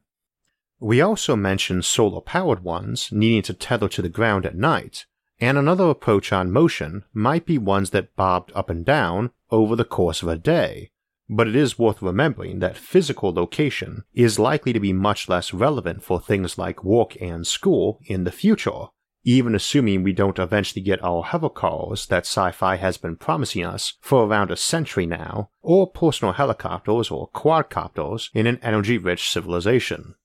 We 0.80 1.02
also 1.02 1.36
mentioned 1.36 1.86
solar 1.86 2.22
powered 2.22 2.63
ones 2.63 3.10
needing 3.12 3.41
to 3.41 3.56
tether 3.56 3.89
to 3.89 4.04
the 4.04 4.10
ground 4.10 4.45
at 4.45 4.56
night, 4.56 5.08
and 5.39 5.58
another 5.58 5.89
approach 5.89 6.32
on 6.32 6.52
motion 6.52 7.06
might 7.12 7.48
be 7.48 7.58
ones 7.58 7.89
that 7.89 8.15
bobbed 8.15 8.52
up 8.54 8.69
and 8.69 8.86
down 8.86 9.32
over 9.50 9.76
the 9.76 9.84
course 9.84 10.22
of 10.22 10.28
a 10.28 10.38
day, 10.38 10.91
but 11.30 11.48
it 11.48 11.56
is 11.56 11.78
worth 11.78 12.02
remembering 12.02 12.60
that 12.60 12.76
physical 12.76 13.32
location 13.32 14.04
is 14.13 14.39
likely 14.39 14.74
to 14.74 14.80
be 14.80 14.92
much 14.92 15.30
less 15.30 15.54
relevant 15.54 16.04
for 16.04 16.20
things 16.20 16.58
like 16.58 16.84
work 16.84 17.15
and 17.22 17.46
school 17.46 18.00
in 18.06 18.24
the 18.24 18.32
future, 18.32 18.86
even 19.24 19.54
assuming 19.54 20.02
we 20.02 20.12
don't 20.12 20.39
eventually 20.39 20.82
get 20.82 21.04
our 21.04 21.24
hovercars 21.24 22.08
that 22.08 22.26
sci 22.26 22.52
fi 22.52 22.78
has 22.78 22.98
been 22.98 23.15
promising 23.15 23.63
us 23.63 23.94
for 24.02 24.26
around 24.26 24.50
a 24.50 24.58
century 24.58 25.06
now, 25.06 25.52
or 25.62 25.92
personal 25.92 26.34
helicopters 26.34 27.12
or 27.12 27.30
quadcopters 27.30 28.30
in 28.34 28.48
an 28.48 28.60
energy 28.63 28.98
rich 28.98 29.30
civilization. 29.30 30.15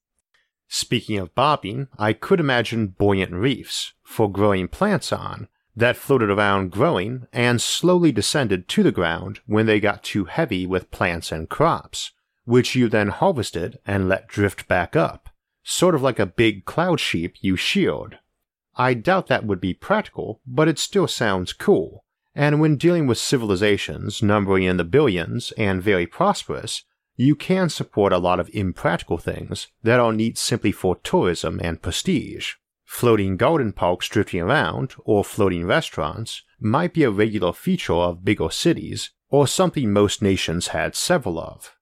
Speaking 0.68 1.18
of 1.18 1.34
bobbing, 1.34 1.88
I 1.98 2.14
could 2.14 2.40
imagine 2.40 2.88
buoyant 2.88 3.32
reefs 3.32 3.92
for 4.02 4.30
growing 4.30 4.68
plants 4.68 5.12
on 5.12 5.48
that 5.76 5.96
floated 5.96 6.30
around 6.30 6.70
growing 6.70 7.26
and 7.32 7.60
slowly 7.60 8.12
descended 8.12 8.68
to 8.68 8.82
the 8.82 8.92
ground 8.92 9.40
when 9.46 9.66
they 9.66 9.80
got 9.80 10.04
too 10.04 10.24
heavy 10.26 10.66
with 10.66 10.90
plants 10.90 11.32
and 11.32 11.48
crops, 11.48 12.12
which 12.44 12.74
you 12.74 12.88
then 12.88 13.08
harvested 13.08 13.78
and 13.86 14.08
let 14.08 14.28
drift 14.28 14.68
back 14.68 14.94
up, 14.94 15.30
sort 15.62 15.94
of 15.94 16.02
like 16.02 16.18
a 16.18 16.26
big 16.26 16.64
cloud 16.64 17.00
sheep 17.00 17.34
you 17.40 17.56
sheared. 17.56 18.18
I 18.76 18.94
doubt 18.94 19.28
that 19.28 19.46
would 19.46 19.60
be 19.60 19.74
practical, 19.74 20.40
but 20.46 20.68
it 20.68 20.78
still 20.78 21.06
sounds 21.06 21.52
cool, 21.52 22.04
and 22.34 22.60
when 22.60 22.76
dealing 22.76 23.06
with 23.06 23.18
civilizations 23.18 24.22
numbering 24.22 24.64
in 24.64 24.76
the 24.76 24.84
billions 24.84 25.52
and 25.56 25.82
very 25.82 26.06
prosperous, 26.06 26.84
you 27.16 27.36
can 27.36 27.68
support 27.68 28.12
a 28.12 28.18
lot 28.18 28.40
of 28.40 28.50
impractical 28.52 29.18
things 29.18 29.68
that 29.82 30.00
are 30.00 30.12
neat 30.12 30.36
simply 30.36 30.72
for 30.72 30.96
tourism 30.96 31.60
and 31.62 31.80
prestige. 31.80 32.54
Floating 32.94 33.36
garden 33.36 33.72
parks 33.72 34.08
drifting 34.08 34.40
around, 34.40 34.94
or 35.04 35.24
floating 35.24 35.66
restaurants, 35.66 36.44
might 36.60 36.94
be 36.94 37.02
a 37.02 37.10
regular 37.10 37.52
feature 37.52 37.92
of 37.92 38.24
bigger 38.24 38.50
cities, 38.50 39.10
or 39.28 39.48
something 39.48 39.92
most 39.92 40.22
nations 40.22 40.68
had 40.68 40.94
several 40.94 41.40
of. 41.40 41.74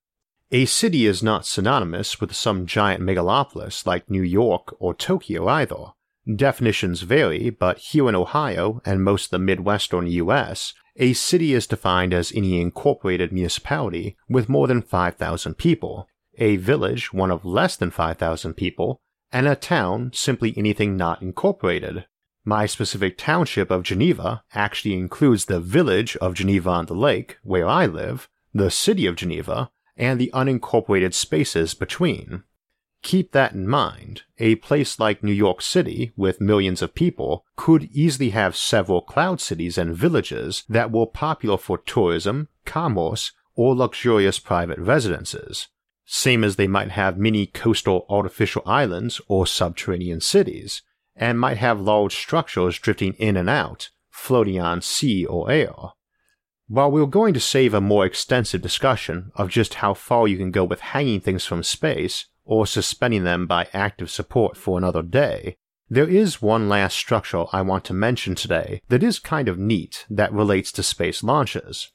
A 0.53 0.65
city 0.65 1.05
is 1.05 1.23
not 1.23 1.45
synonymous 1.45 2.19
with 2.19 2.35
some 2.35 2.65
giant 2.65 3.03
megalopolis 3.03 3.85
like 3.85 4.09
New 4.09 4.23
York 4.23 4.75
or 4.79 4.95
Tokyo 4.95 5.49
either. 5.49 5.93
Definitions 6.35 7.03
vary, 7.03 7.51
but 7.51 7.77
here 7.77 8.09
in 8.09 8.15
Ohio 8.15 8.81
and 8.87 9.05
most 9.05 9.27
of 9.27 9.31
the 9.33 9.39
Midwestern 9.39 10.07
US, 10.07 10.73
a 10.97 11.13
city 11.13 11.53
is 11.53 11.67
defined 11.67 12.15
as 12.15 12.33
any 12.33 12.59
incorporated 12.59 13.33
municipality 13.35 14.17
with 14.31 14.49
more 14.49 14.67
than 14.67 14.81
5,000 14.81 15.59
people, 15.59 16.09
a 16.39 16.57
village 16.57 17.13
one 17.13 17.31
of 17.31 17.45
less 17.45 17.77
than 17.77 17.91
5,000 17.91 18.55
people, 18.55 19.03
and 19.33 19.49
a 19.49 19.57
town 19.57 20.11
simply 20.15 20.55
anything 20.57 20.97
not 20.97 21.23
incorporated. 21.23 22.07
My 22.45 22.67
specific 22.67 23.17
township 23.17 23.71
of 23.71 23.85
Geneva 23.85 24.43
actually 24.53 24.95
includes 24.95 25.45
the 25.45 25.61
village 25.61 26.17
of 26.17 26.35
Geneva 26.35 26.71
on 26.71 26.87
the 26.87 26.95
Lake, 26.95 27.39
where 27.43 27.67
I 27.67 27.87
live, 27.87 28.29
the 28.53 28.71
city 28.71 29.07
of 29.07 29.17
Geneva, 29.17 29.71
and 29.97 30.21
the 30.21 30.31
unincorporated 30.35 31.15
spaces 31.15 31.75
between. 31.75 32.43
Keep 33.03 33.33
that 33.33 33.53
in 33.53 33.69
mind. 33.69 34.23
A 34.39 34.57
place 34.57 34.99
like 34.99 35.23
New 35.23 35.33
York 35.33 35.63
City, 35.63 36.13
with 36.17 36.41
millions 36.41 36.83
of 36.83 36.95
people, 36.95 37.45
could 37.57 37.85
easily 37.93 38.31
have 38.31 38.57
several 38.57 39.01
cloud 39.01 39.41
cities 39.41 39.79
and 39.79 39.97
villages 39.97 40.65
that 40.69 40.91
were 40.91 41.07
popular 41.07 41.59
for 41.59 41.79
tourism, 41.79 42.49
commerce, 42.65 43.33
or 43.55 43.75
luxurious 43.75 44.39
private 44.39 44.79
residences 44.79 45.69
same 46.05 46.45
as 46.45 46.57
they 46.57 46.67
might 46.67 46.91
have 46.91 47.17
many 47.17 47.47
coastal 47.47 48.07
artificial 48.09 48.63
islands 48.67 49.21
or 49.29 49.47
subterranean 49.47 50.21
cities, 50.21 50.83
and 51.15 51.39
might 51.39 51.59
have 51.59 51.81
large 51.81 52.15
structures 52.15 52.79
drifting 52.79 53.15
in 53.15 53.37
and 53.37 53.49
out, 53.49 53.91
floating 54.11 54.61
on 54.61 54.81
sea 54.83 55.25
or 55.25 55.51
air. 55.51 55.73
While 56.69 56.91
we're 56.91 57.07
going 57.07 57.35
to 57.35 57.41
save 57.41 57.75
a 57.75 57.81
more 57.81 58.07
extensive 58.07 58.63
discussion 58.63 59.31
of 59.35 59.51
just 59.51 59.75
how 59.75 59.95
far 59.95 60.27
you 60.27 60.39
can 60.39 60.51
go 60.51 60.65
with 60.65 60.81
hanging 60.81 61.21
things 61.21 61.45
from 61.45 61.63
space 61.63 62.27
or 62.45 62.67
suspending 62.67 63.25
them 63.25 63.47
by 63.47 63.69
active 63.73 64.11
support 64.11 64.57
for 64.57 64.79
another 64.79 65.03
day, 65.03 65.57
there 65.89 66.09
is 66.09 66.41
one 66.41 66.71
last 66.71 66.97
structure 66.97 67.45
I 67.53 67.61
want 67.61 67.85
to 67.85 67.93
mention 67.93 68.35
today 68.35 68.81
that 68.89 69.03
is 69.03 69.19
kind 69.19 69.49
of 69.49 69.59
neat 69.59 70.07
that 70.09 70.33
relates 70.33 70.73
to 70.73 70.83
space 70.83 71.23
launches. 71.23 71.93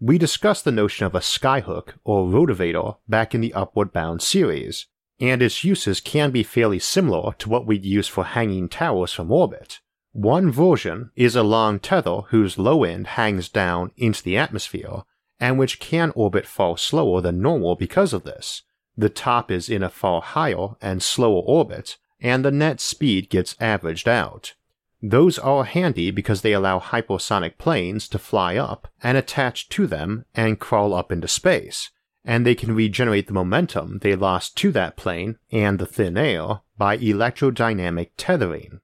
We 0.00 0.16
discussed 0.16 0.64
the 0.64 0.70
notion 0.70 1.06
of 1.06 1.14
a 1.16 1.20
skyhook 1.20 1.94
or 2.04 2.26
rotavator 2.26 2.98
back 3.08 3.34
in 3.34 3.40
the 3.40 3.52
Upward 3.52 3.92
Bound 3.92 4.22
series, 4.22 4.86
and 5.20 5.42
its 5.42 5.64
uses 5.64 6.00
can 6.00 6.30
be 6.30 6.44
fairly 6.44 6.78
similar 6.78 7.32
to 7.38 7.48
what 7.48 7.66
we'd 7.66 7.84
use 7.84 8.06
for 8.06 8.22
hanging 8.24 8.68
towers 8.68 9.12
from 9.12 9.32
orbit. 9.32 9.80
One 10.12 10.52
version 10.52 11.10
is 11.16 11.34
a 11.34 11.42
long 11.42 11.80
tether 11.80 12.20
whose 12.28 12.58
low 12.58 12.84
end 12.84 13.08
hangs 13.08 13.48
down 13.48 13.90
into 13.96 14.22
the 14.22 14.36
atmosphere, 14.36 15.02
and 15.40 15.58
which 15.58 15.80
can 15.80 16.12
orbit 16.14 16.46
far 16.46 16.78
slower 16.78 17.20
than 17.20 17.42
normal 17.42 17.74
because 17.74 18.12
of 18.12 18.22
this. 18.22 18.62
The 18.96 19.08
top 19.08 19.50
is 19.50 19.68
in 19.68 19.82
a 19.82 19.90
far 19.90 20.22
higher 20.22 20.76
and 20.80 21.02
slower 21.02 21.42
orbit, 21.44 21.96
and 22.20 22.44
the 22.44 22.52
net 22.52 22.80
speed 22.80 23.30
gets 23.30 23.56
averaged 23.60 24.08
out. 24.08 24.54
Those 25.02 25.38
are 25.38 25.64
handy 25.64 26.10
because 26.10 26.42
they 26.42 26.52
allow 26.52 26.80
hypersonic 26.80 27.56
planes 27.56 28.08
to 28.08 28.18
fly 28.18 28.56
up 28.56 28.88
and 29.02 29.16
attach 29.16 29.68
to 29.70 29.86
them 29.86 30.24
and 30.34 30.58
crawl 30.58 30.92
up 30.92 31.12
into 31.12 31.28
space, 31.28 31.90
and 32.24 32.44
they 32.44 32.54
can 32.54 32.74
regenerate 32.74 33.28
the 33.28 33.32
momentum 33.32 33.98
they 33.98 34.16
lost 34.16 34.56
to 34.56 34.72
that 34.72 34.96
plane 34.96 35.36
and 35.52 35.78
the 35.78 35.86
thin 35.86 36.16
air 36.16 36.60
by 36.76 36.98
electrodynamic 36.98 38.10
tethering. 38.16 38.80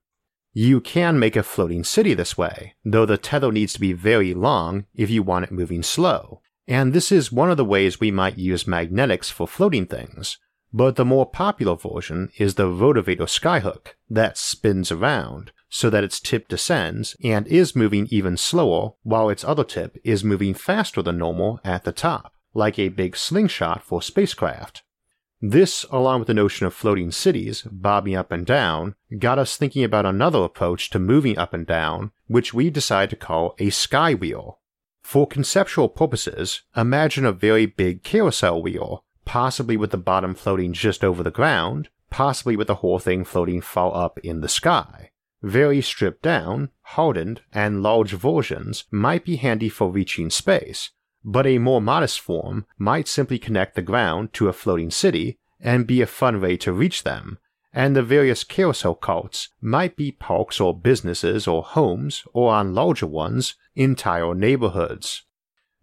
You 0.52 0.80
can 0.80 1.18
make 1.18 1.34
a 1.34 1.42
floating 1.42 1.82
city 1.82 2.14
this 2.14 2.38
way, 2.38 2.74
though 2.84 3.06
the 3.06 3.18
tether 3.18 3.50
needs 3.50 3.72
to 3.72 3.80
be 3.80 3.92
very 3.92 4.34
long 4.34 4.86
if 4.94 5.10
you 5.10 5.24
want 5.24 5.46
it 5.46 5.52
moving 5.52 5.82
slow, 5.82 6.42
and 6.68 6.92
this 6.92 7.10
is 7.10 7.32
one 7.32 7.50
of 7.50 7.56
the 7.56 7.64
ways 7.64 7.98
we 7.98 8.12
might 8.12 8.38
use 8.38 8.68
magnetics 8.68 9.30
for 9.30 9.48
floating 9.48 9.86
things. 9.86 10.38
But 10.72 10.94
the 10.96 11.04
more 11.04 11.26
popular 11.26 11.76
version 11.76 12.30
is 12.36 12.54
the 12.54 12.66
rotavator 12.68 13.28
skyhook 13.28 13.94
that 14.08 14.38
spins 14.38 14.92
around, 14.92 15.52
so 15.74 15.90
that 15.90 16.04
its 16.04 16.20
tip 16.20 16.46
descends 16.46 17.16
and 17.24 17.48
is 17.48 17.74
moving 17.74 18.06
even 18.08 18.36
slower 18.36 18.92
while 19.02 19.28
its 19.28 19.42
other 19.42 19.64
tip 19.64 19.98
is 20.04 20.22
moving 20.22 20.54
faster 20.54 21.02
than 21.02 21.18
normal 21.18 21.58
at 21.64 21.82
the 21.82 21.90
top, 21.90 22.32
like 22.54 22.78
a 22.78 22.90
big 22.90 23.16
slingshot 23.16 23.82
for 23.82 24.00
spacecraft. 24.00 24.84
This, 25.40 25.84
along 25.90 26.20
with 26.20 26.28
the 26.28 26.32
notion 26.34 26.64
of 26.64 26.74
floating 26.74 27.10
cities 27.10 27.66
bobbing 27.68 28.14
up 28.14 28.30
and 28.30 28.46
down, 28.46 28.94
got 29.18 29.40
us 29.40 29.56
thinking 29.56 29.82
about 29.82 30.06
another 30.06 30.44
approach 30.44 30.90
to 30.90 31.00
moving 31.00 31.36
up 31.36 31.52
and 31.52 31.66
down, 31.66 32.12
which 32.28 32.54
we 32.54 32.70
decided 32.70 33.10
to 33.10 33.26
call 33.26 33.56
a 33.58 33.70
sky 33.70 34.14
wheel. 34.14 34.60
For 35.02 35.26
conceptual 35.26 35.88
purposes, 35.88 36.62
imagine 36.76 37.26
a 37.26 37.32
very 37.32 37.66
big 37.66 38.04
carousel 38.04 38.62
wheel, 38.62 39.02
possibly 39.24 39.76
with 39.76 39.90
the 39.90 39.98
bottom 39.98 40.36
floating 40.36 40.72
just 40.72 41.02
over 41.02 41.24
the 41.24 41.32
ground, 41.32 41.88
possibly 42.10 42.54
with 42.54 42.68
the 42.68 42.76
whole 42.76 43.00
thing 43.00 43.24
floating 43.24 43.60
far 43.60 43.92
up 43.92 44.20
in 44.20 44.40
the 44.40 44.48
sky. 44.48 45.10
Very 45.44 45.82
stripped 45.82 46.22
down, 46.22 46.70
hardened, 46.80 47.42
and 47.52 47.82
large 47.82 48.12
versions 48.12 48.84
might 48.90 49.26
be 49.26 49.36
handy 49.36 49.68
for 49.68 49.90
reaching 49.90 50.30
space, 50.30 50.88
but 51.22 51.46
a 51.46 51.58
more 51.58 51.82
modest 51.82 52.18
form 52.18 52.64
might 52.78 53.06
simply 53.06 53.38
connect 53.38 53.74
the 53.74 53.82
ground 53.82 54.32
to 54.32 54.48
a 54.48 54.54
floating 54.54 54.90
city 54.90 55.38
and 55.60 55.86
be 55.86 56.00
a 56.00 56.06
fun 56.06 56.40
way 56.40 56.56
to 56.56 56.72
reach 56.72 57.02
them, 57.02 57.36
and 57.74 57.94
the 57.94 58.02
various 58.02 58.42
carousel 58.42 58.94
carts 58.94 59.50
might 59.60 59.96
be 59.96 60.10
parks 60.10 60.60
or 60.60 60.74
businesses 60.74 61.46
or 61.46 61.62
homes, 61.62 62.24
or 62.32 62.50
on 62.50 62.72
larger 62.72 63.06
ones, 63.06 63.54
entire 63.74 64.34
neighborhoods. 64.34 65.24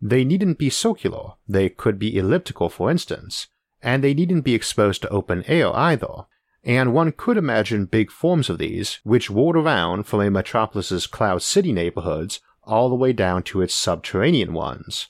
They 0.02 0.24
needn't 0.24 0.58
be 0.58 0.72
circular, 0.72 1.34
they 1.48 1.70
could 1.70 2.00
be 2.00 2.18
elliptical 2.18 2.70
for 2.70 2.90
instance, 2.90 3.46
and 3.80 4.04
they 4.04 4.16
needn't 4.16 4.44
be 4.44 4.56
exposed 4.56 5.04
to 5.04 5.10
open 5.10 5.44
air 5.46 5.72
either, 5.76 6.26
and 6.64 6.94
one 6.94 7.12
could 7.12 7.38
imagine 7.38 7.86
big 7.86 8.12
forms 8.12 8.50
of 8.50 8.58
these 8.58 9.00
which 9.04 9.30
rolled 9.30 9.56
around 9.56 10.04
from 10.04 10.22
a 10.22 10.30
metropolis's 10.30 11.08
cloud 11.08 11.42
city 11.42 11.72
neighborhoods 11.72 12.40
all 12.64 12.90
the 12.90 12.96
way 12.96 13.12
down 13.12 13.42
to 13.44 13.62
its 13.62 13.74
subterranean 13.74 14.54
ones. 14.54 15.08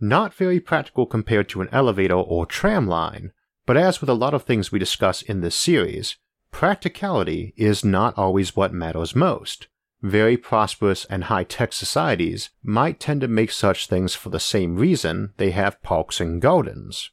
Not 0.00 0.34
very 0.34 0.60
practical 0.60 1.06
compared 1.06 1.48
to 1.50 1.60
an 1.60 1.68
elevator 1.72 2.14
or 2.14 2.46
tram 2.46 2.86
line, 2.86 3.32
but 3.66 3.76
as 3.76 4.00
with 4.00 4.08
a 4.08 4.14
lot 4.14 4.34
of 4.34 4.44
things 4.44 4.70
we 4.70 4.78
discuss 4.78 5.22
in 5.22 5.40
this 5.40 5.54
series, 5.54 6.16
practicality 6.50 7.52
is 7.56 7.84
not 7.84 8.16
always 8.16 8.56
what 8.56 8.72
matters 8.72 9.14
most. 9.14 9.68
Very 10.02 10.36
prosperous 10.36 11.04
and 11.06 11.24
high 11.24 11.44
tech 11.44 11.72
societies 11.72 12.50
might 12.62 13.00
tend 13.00 13.22
to 13.22 13.28
make 13.28 13.50
such 13.50 13.86
things 13.86 14.14
for 14.14 14.28
the 14.28 14.40
same 14.40 14.76
reason 14.76 15.32
they 15.36 15.50
have 15.50 15.82
parks 15.82 16.20
and 16.20 16.40
gardens. 16.40 17.10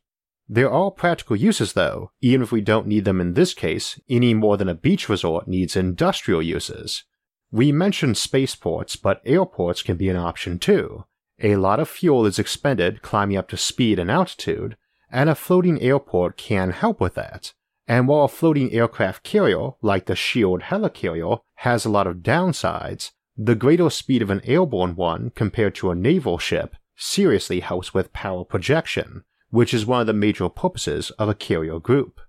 They're 0.54 0.70
all 0.70 0.92
practical 0.92 1.36
uses 1.36 1.74
though, 1.74 2.12
even 2.22 2.44
if 2.44 2.52
we 2.52 2.62
don't 2.62 2.86
need 2.86 3.06
them 3.06 3.20
in 3.20 3.34
this 3.34 3.56
case 3.56 4.00
any 4.08 4.36
more 4.36 4.56
than 4.56 4.70
a 4.70 4.76
beach 4.76 5.10
resort 5.10 5.48
needs 5.48 5.76
industrial 5.76 6.44
uses. 6.44 7.06
We 7.52 7.72
mentioned 7.72 8.18
spaceports, 8.18 8.96
but 8.96 9.24
airports 9.26 9.82
can 9.82 9.98
be 9.98 10.10
an 10.10 10.16
option 10.16 10.60
too. 10.60 11.06
A 11.42 11.56
lot 11.56 11.80
of 11.80 11.90
fuel 11.90 12.28
is 12.28 12.38
expended 12.38 13.02
climbing 13.02 13.36
up 13.36 13.48
to 13.48 13.58
speed 13.58 13.98
and 13.98 14.12
altitude, 14.12 14.78
and 15.10 15.28
a 15.28 15.34
floating 15.34 15.82
airport 15.82 16.38
can 16.38 16.70
help 16.70 17.02
with 17.02 17.16
that. 17.16 17.56
And 17.88 18.08
while 18.08 18.26
a 18.26 18.28
floating 18.28 18.72
aircraft 18.72 19.24
carrier, 19.24 19.72
like 19.82 20.06
the 20.06 20.16
Shield 20.16 20.62
helicarrier, 20.62 21.40
has 21.56 21.84
a 21.84 21.90
lot 21.90 22.06
of 22.06 22.18
downsides, 22.18 23.10
the 23.36 23.56
greater 23.56 23.90
speed 23.90 24.22
of 24.22 24.30
an 24.30 24.42
airborne 24.44 24.96
one 24.96 25.32
compared 25.32 25.74
to 25.76 25.90
a 25.90 25.96
naval 25.96 26.38
ship 26.38 26.76
seriously 26.96 27.62
helps 27.62 27.92
with 27.92 28.14
power 28.14 28.46
projection, 28.46 29.24
which 29.54 29.72
is 29.72 29.86
one 29.86 30.02
of 30.02 30.08
the 30.08 30.14
major 30.14 30.50
purposes 30.50 31.12
of 31.20 31.30
a 31.30 31.36
carrier 31.36 31.78
group. 31.78 32.20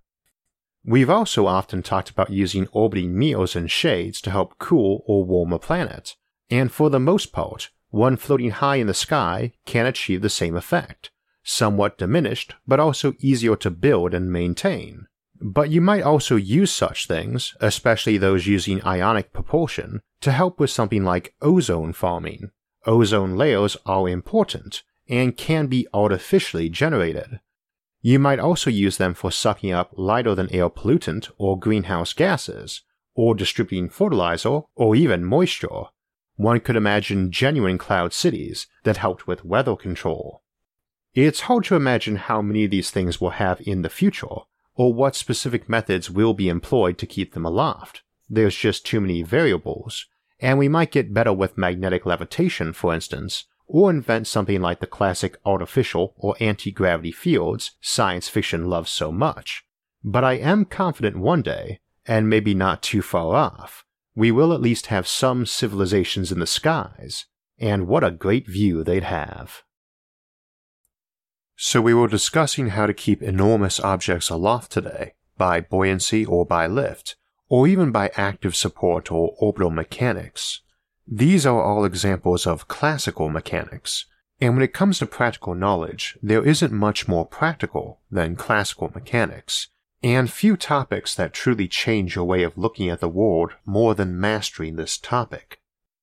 We've 0.85 1.09
also 1.09 1.47
often 1.47 1.83
talked 1.83 2.11
about 2.11 2.29
using 2.29 2.69
orbiting 2.71 3.19
mirrors 3.19 3.57
and 3.57 3.71
shades 3.71 4.21
to 4.21 4.31
help 4.31 4.59
cool 4.59 5.03
or 5.07 5.25
warm 5.25 5.51
a 5.51 5.59
planet, 5.59 6.17
and 6.51 6.71
for 6.71 6.91
the 6.91 7.01
most 7.01 7.33
part, 7.33 7.71
one 7.89 8.19
floating 8.19 8.51
high 8.51 8.77
in 8.77 8.89
the 8.89 8.93
sky 8.93 9.53
can 9.65 9.87
achieve 9.87 10.21
the 10.21 10.29
same 10.29 10.55
effect, 10.55 11.11
somewhat 11.43 11.97
diminished 11.97 12.57
but 12.67 12.79
also 12.79 13.15
easier 13.19 13.57
to 13.57 13.71
build 13.71 14.13
and 14.13 14.31
maintain. 14.31 15.07
But 15.41 15.71
you 15.71 15.81
might 15.81 16.03
also 16.03 16.37
use 16.37 16.73
such 16.73 17.09
things, 17.09 17.55
especially 17.59 18.19
those 18.19 18.47
using 18.47 18.85
ionic 18.85 19.33
propulsion, 19.33 20.03
to 20.21 20.31
help 20.31 20.61
with 20.61 20.69
something 20.69 21.05
like 21.05 21.35
ozone 21.41 21.95
farming. 21.95 22.51
Ozone 22.85 23.35
layers 23.35 23.79
are 23.87 24.11
important 24.11 24.83
and 25.09 25.37
can 25.37 25.67
be 25.67 25.87
artificially 25.93 26.69
generated, 26.69 27.41
you 28.07 28.19
might 28.19 28.39
also 28.39 28.69
use 28.69 28.99
them 28.99 29.15
for 29.15 29.33
sucking 29.33 29.73
up 29.73 29.91
lighter 29.97 30.35
than 30.35 30.53
air 30.53 30.69
pollutant 30.69 31.31
or 31.39 31.59
greenhouse 31.59 32.13
gases, 32.13 32.83
or 33.15 33.35
distributing 33.35 33.89
fertilizer 33.89 34.61
or 34.75 34.95
even 34.95 35.25
moisture. 35.25 35.85
One 36.37 36.61
could 36.61 36.77
imagine 36.77 37.31
genuine 37.33 37.79
cloud 37.79 38.13
cities 38.13 38.67
that 38.83 38.99
helped 38.99 39.27
with 39.27 39.47
weather 39.47 39.75
control. 39.75 40.43
It's 41.15 41.49
hard 41.49 41.65
to 41.65 41.77
imagine 41.77 42.17
how 42.17 42.43
many 42.43 42.67
of 42.67 42.73
these 42.73 42.91
things 42.91 43.23
we'll 43.23 43.31
have 43.31 43.63
in 43.67 43.81
the 43.81 43.89
future, 43.89 44.43
or 44.75 44.93
what 44.93 45.17
specific 45.17 45.67
methods 45.67 46.11
will 46.11 46.35
be 46.35 46.51
employed 46.51 46.99
to 46.99 47.07
keep 47.07 47.33
them 47.33 47.47
aloft. 47.47 48.03
There's 48.29 48.55
just 48.55 48.85
too 48.85 49.01
many 49.01 49.23
variables, 49.23 50.05
and 50.41 50.59
we 50.59 50.69
might 50.69 50.91
get 50.91 51.15
better 51.15 51.33
with 51.33 51.57
magnetic 51.57 52.05
levitation, 52.05 52.75
for 52.75 52.93
instance, 52.93 53.47
or 53.67 53.91
invent 53.91 54.27
something 54.27 54.61
like 54.61 54.81
the 54.81 54.87
classic 54.87 55.39
artificial 55.45 56.15
or 56.17 56.37
anti 56.41 56.71
gravity 56.71 57.13
fields 57.13 57.73
science 57.81 58.29
fiction 58.29 58.69
loves 58.69 58.91
so 58.91 59.11
much. 59.11 59.65
But 60.03 60.25
I 60.25 60.35
am 60.35 60.65
confident 60.65 61.17
one 61.17 61.43
day, 61.43 61.81
and 62.07 62.29
maybe 62.29 62.55
not 62.55 62.83
too 62.83 63.03
far 63.03 63.35
off, 63.35 63.85
we 64.15 64.31
will 64.31 64.53
at 64.53 64.61
least 64.61 64.87
have 64.87 65.09
some 65.09 65.47
civilizations 65.47 66.31
in 66.31 66.39
the 66.39 66.47
skies, 66.47 67.27
and 67.59 67.89
what 67.89 68.05
a 68.05 68.11
great 68.11 68.47
view 68.47 68.85
they'd 68.85 69.05
have. 69.05 69.63
So 71.57 71.81
we 71.81 71.95
were 71.95 72.09
discussing 72.09 72.69
how 72.69 72.87
to 72.87 72.95
keep 72.95 73.23
enormous 73.23 73.81
objects 73.81 74.29
aloft 74.29 74.73
today, 74.73 75.15
by 75.39 75.61
buoyancy 75.61 76.25
or 76.25 76.45
by 76.45 76.67
lift, 76.67 77.17
or 77.49 77.67
even 77.67 77.93
by 77.93 78.11
active 78.17 78.57
support 78.57 79.11
or 79.11 79.35
orbital 79.39 79.71
mechanics. 79.71 80.61
These 81.07 81.45
are 81.45 81.63
all 81.63 81.85
examples 81.85 82.47
of 82.47 82.67
classical 82.67 83.29
mechanics, 83.29 84.07
and 84.41 84.55
when 84.55 84.63
it 84.63 84.73
comes 84.73 84.99
to 84.99 85.07
practical 85.07 85.55
knowledge, 85.55 86.19
there 86.23 86.45
isn't 86.45 86.73
much 86.73 87.07
more 87.07 87.27
practical 87.27 88.01
than 88.11 88.37
classical 88.37 88.91
mechanics, 88.95 89.69
and 90.03 90.31
few 90.31 90.57
topics 90.57 91.15
that 91.15 91.33
truly 91.33 91.69
change 91.69 92.15
your 92.15 92.25
way 92.25 92.43
of 92.43 92.59
looking 92.59 92.89
at 92.89 93.01
the 93.01 93.09
world 93.09 93.53
more 93.65 93.95
than 93.95 94.19
mastering 94.19 94.77
this 94.77 94.99
topic. 94.99 95.61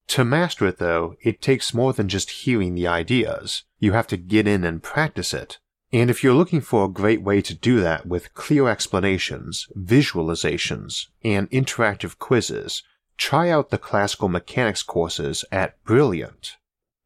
To 0.07 0.25
master 0.25 0.67
it, 0.67 0.77
though, 0.77 1.15
it 1.21 1.41
takes 1.41 1.73
more 1.73 1.93
than 1.93 2.09
just 2.09 2.29
hearing 2.29 2.75
the 2.75 2.87
ideas. 2.87 3.63
You 3.79 3.93
have 3.93 4.07
to 4.07 4.17
get 4.17 4.47
in 4.47 4.63
and 4.63 4.83
practice 4.83 5.33
it. 5.33 5.57
And 5.93 6.09
if 6.09 6.23
you're 6.23 6.33
looking 6.33 6.61
for 6.61 6.85
a 6.85 6.89
great 6.89 7.21
way 7.21 7.41
to 7.41 7.53
do 7.53 7.79
that 7.81 8.05
with 8.05 8.33
clear 8.33 8.67
explanations, 8.67 9.67
visualizations, 9.77 11.07
and 11.23 11.49
interactive 11.51 12.17
quizzes, 12.17 12.83
try 13.17 13.49
out 13.49 13.69
the 13.69 13.77
classical 13.77 14.27
mechanics 14.27 14.83
courses 14.83 15.45
at 15.51 15.81
Brilliant. 15.83 16.57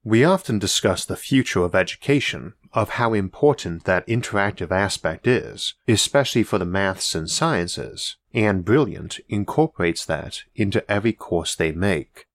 We 0.03 0.23
often 0.23 0.59
discuss 0.59 1.03
the 1.03 1.15
future 1.15 1.63
of 1.63 1.73
education, 1.73 2.53
of 2.73 2.89
how 2.91 3.13
important 3.13 3.85
that 3.85 4.05
interactive 4.07 4.69
aspect 4.69 5.25
is, 5.25 5.73
especially 5.87 6.43
for 6.43 6.59
the 6.59 6.65
maths 6.65 7.15
and 7.15 7.29
sciences, 7.29 8.17
and 8.33 8.63
Brilliant 8.63 9.19
incorporates 9.29 10.05
that 10.05 10.43
into 10.55 10.89
every 10.91 11.13
course 11.13 11.55
they 11.55 11.71
make. 11.71 12.25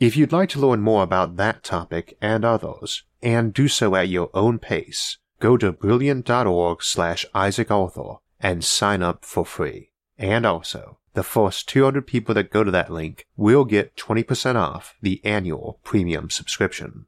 If 0.00 0.16
you'd 0.16 0.32
like 0.32 0.48
to 0.50 0.60
learn 0.60 0.80
more 0.80 1.02
about 1.02 1.36
that 1.36 1.64
topic 1.64 2.16
and 2.22 2.44
others, 2.44 3.02
and 3.20 3.52
do 3.52 3.68
so 3.68 3.94
at 3.96 4.08
your 4.08 4.30
own 4.32 4.58
pace, 4.58 5.18
go 5.40 5.56
to 5.56 5.72
brilliant.org 5.72 6.82
slash 6.82 7.26
Isaac 7.34 7.70
Arthur 7.70 8.14
and 8.40 8.64
sign 8.64 9.02
up 9.02 9.24
for 9.24 9.44
free. 9.44 9.90
And 10.16 10.46
also, 10.46 10.98
the 11.18 11.24
first 11.24 11.68
200 11.68 12.06
people 12.06 12.32
that 12.32 12.48
go 12.48 12.62
to 12.62 12.70
that 12.70 12.92
link 12.92 13.26
will 13.36 13.64
get 13.64 13.96
20% 13.96 14.54
off 14.54 14.94
the 15.02 15.20
annual 15.24 15.80
premium 15.82 16.30
subscription. 16.30 17.06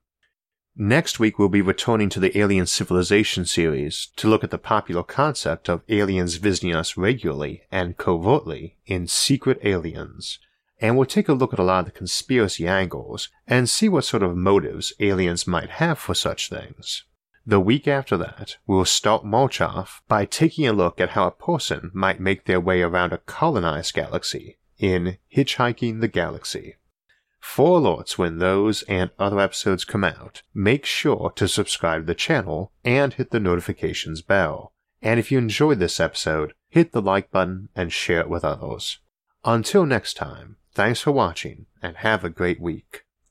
Next 0.74 1.20
week, 1.20 1.38
we'll 1.38 1.48
be 1.48 1.62
returning 1.62 2.08
to 2.08 2.18
the 2.18 2.36
Alien 2.36 2.66
Civilization 2.66 3.44
series 3.44 4.08
to 4.16 4.26
look 4.26 4.42
at 4.42 4.50
the 4.50 4.58
popular 4.58 5.04
concept 5.04 5.68
of 5.68 5.84
aliens 5.88 6.38
visiting 6.38 6.74
us 6.74 6.96
regularly 6.96 7.62
and 7.70 7.96
covertly 7.96 8.78
in 8.84 9.06
Secret 9.06 9.60
Aliens. 9.62 10.40
And 10.80 10.96
we'll 10.96 11.06
take 11.06 11.28
a 11.28 11.32
look 11.32 11.52
at 11.52 11.60
a 11.60 11.62
lot 11.62 11.78
of 11.78 11.84
the 11.84 11.92
conspiracy 11.92 12.66
angles 12.66 13.28
and 13.46 13.70
see 13.70 13.88
what 13.88 14.04
sort 14.04 14.24
of 14.24 14.36
motives 14.36 14.92
aliens 14.98 15.46
might 15.46 15.70
have 15.70 16.00
for 16.00 16.16
such 16.16 16.48
things. 16.48 17.04
The 17.46 17.60
week 17.60 17.88
after 17.88 18.16
that, 18.18 18.58
we'll 18.66 18.84
start 18.84 19.24
March 19.24 19.60
by 20.08 20.24
taking 20.24 20.66
a 20.66 20.72
look 20.72 21.00
at 21.00 21.10
how 21.10 21.26
a 21.26 21.30
person 21.30 21.90
might 21.94 22.20
make 22.20 22.44
their 22.44 22.60
way 22.60 22.82
around 22.82 23.12
a 23.12 23.18
colonized 23.18 23.94
galaxy 23.94 24.58
in 24.78 25.18
Hitchhiking 25.34 26.00
the 26.00 26.08
Galaxy. 26.08 26.76
For 27.40 27.80
alerts 27.80 28.18
when 28.18 28.38
those 28.38 28.82
and 28.82 29.10
other 29.18 29.40
episodes 29.40 29.84
come 29.84 30.04
out, 30.04 30.42
make 30.52 30.84
sure 30.84 31.32
to 31.36 31.48
subscribe 31.48 32.02
to 32.02 32.06
the 32.06 32.14
channel 32.14 32.72
and 32.84 33.14
hit 33.14 33.30
the 33.30 33.40
notifications 33.40 34.20
bell. 34.20 34.72
And 35.00 35.18
if 35.18 35.32
you 35.32 35.38
enjoyed 35.38 35.78
this 35.78 35.98
episode, 35.98 36.52
hit 36.68 36.92
the 36.92 37.00
like 37.00 37.30
button 37.30 37.70
and 37.74 37.92
share 37.92 38.20
it 38.20 38.28
with 38.28 38.44
others. 38.44 38.98
Until 39.44 39.86
next 39.86 40.14
time, 40.14 40.56
thanks 40.74 41.00
for 41.00 41.12
watching 41.12 41.66
and 41.80 41.96
have 41.96 42.24
a 42.24 42.30
great 42.30 42.60
week. 42.60 43.04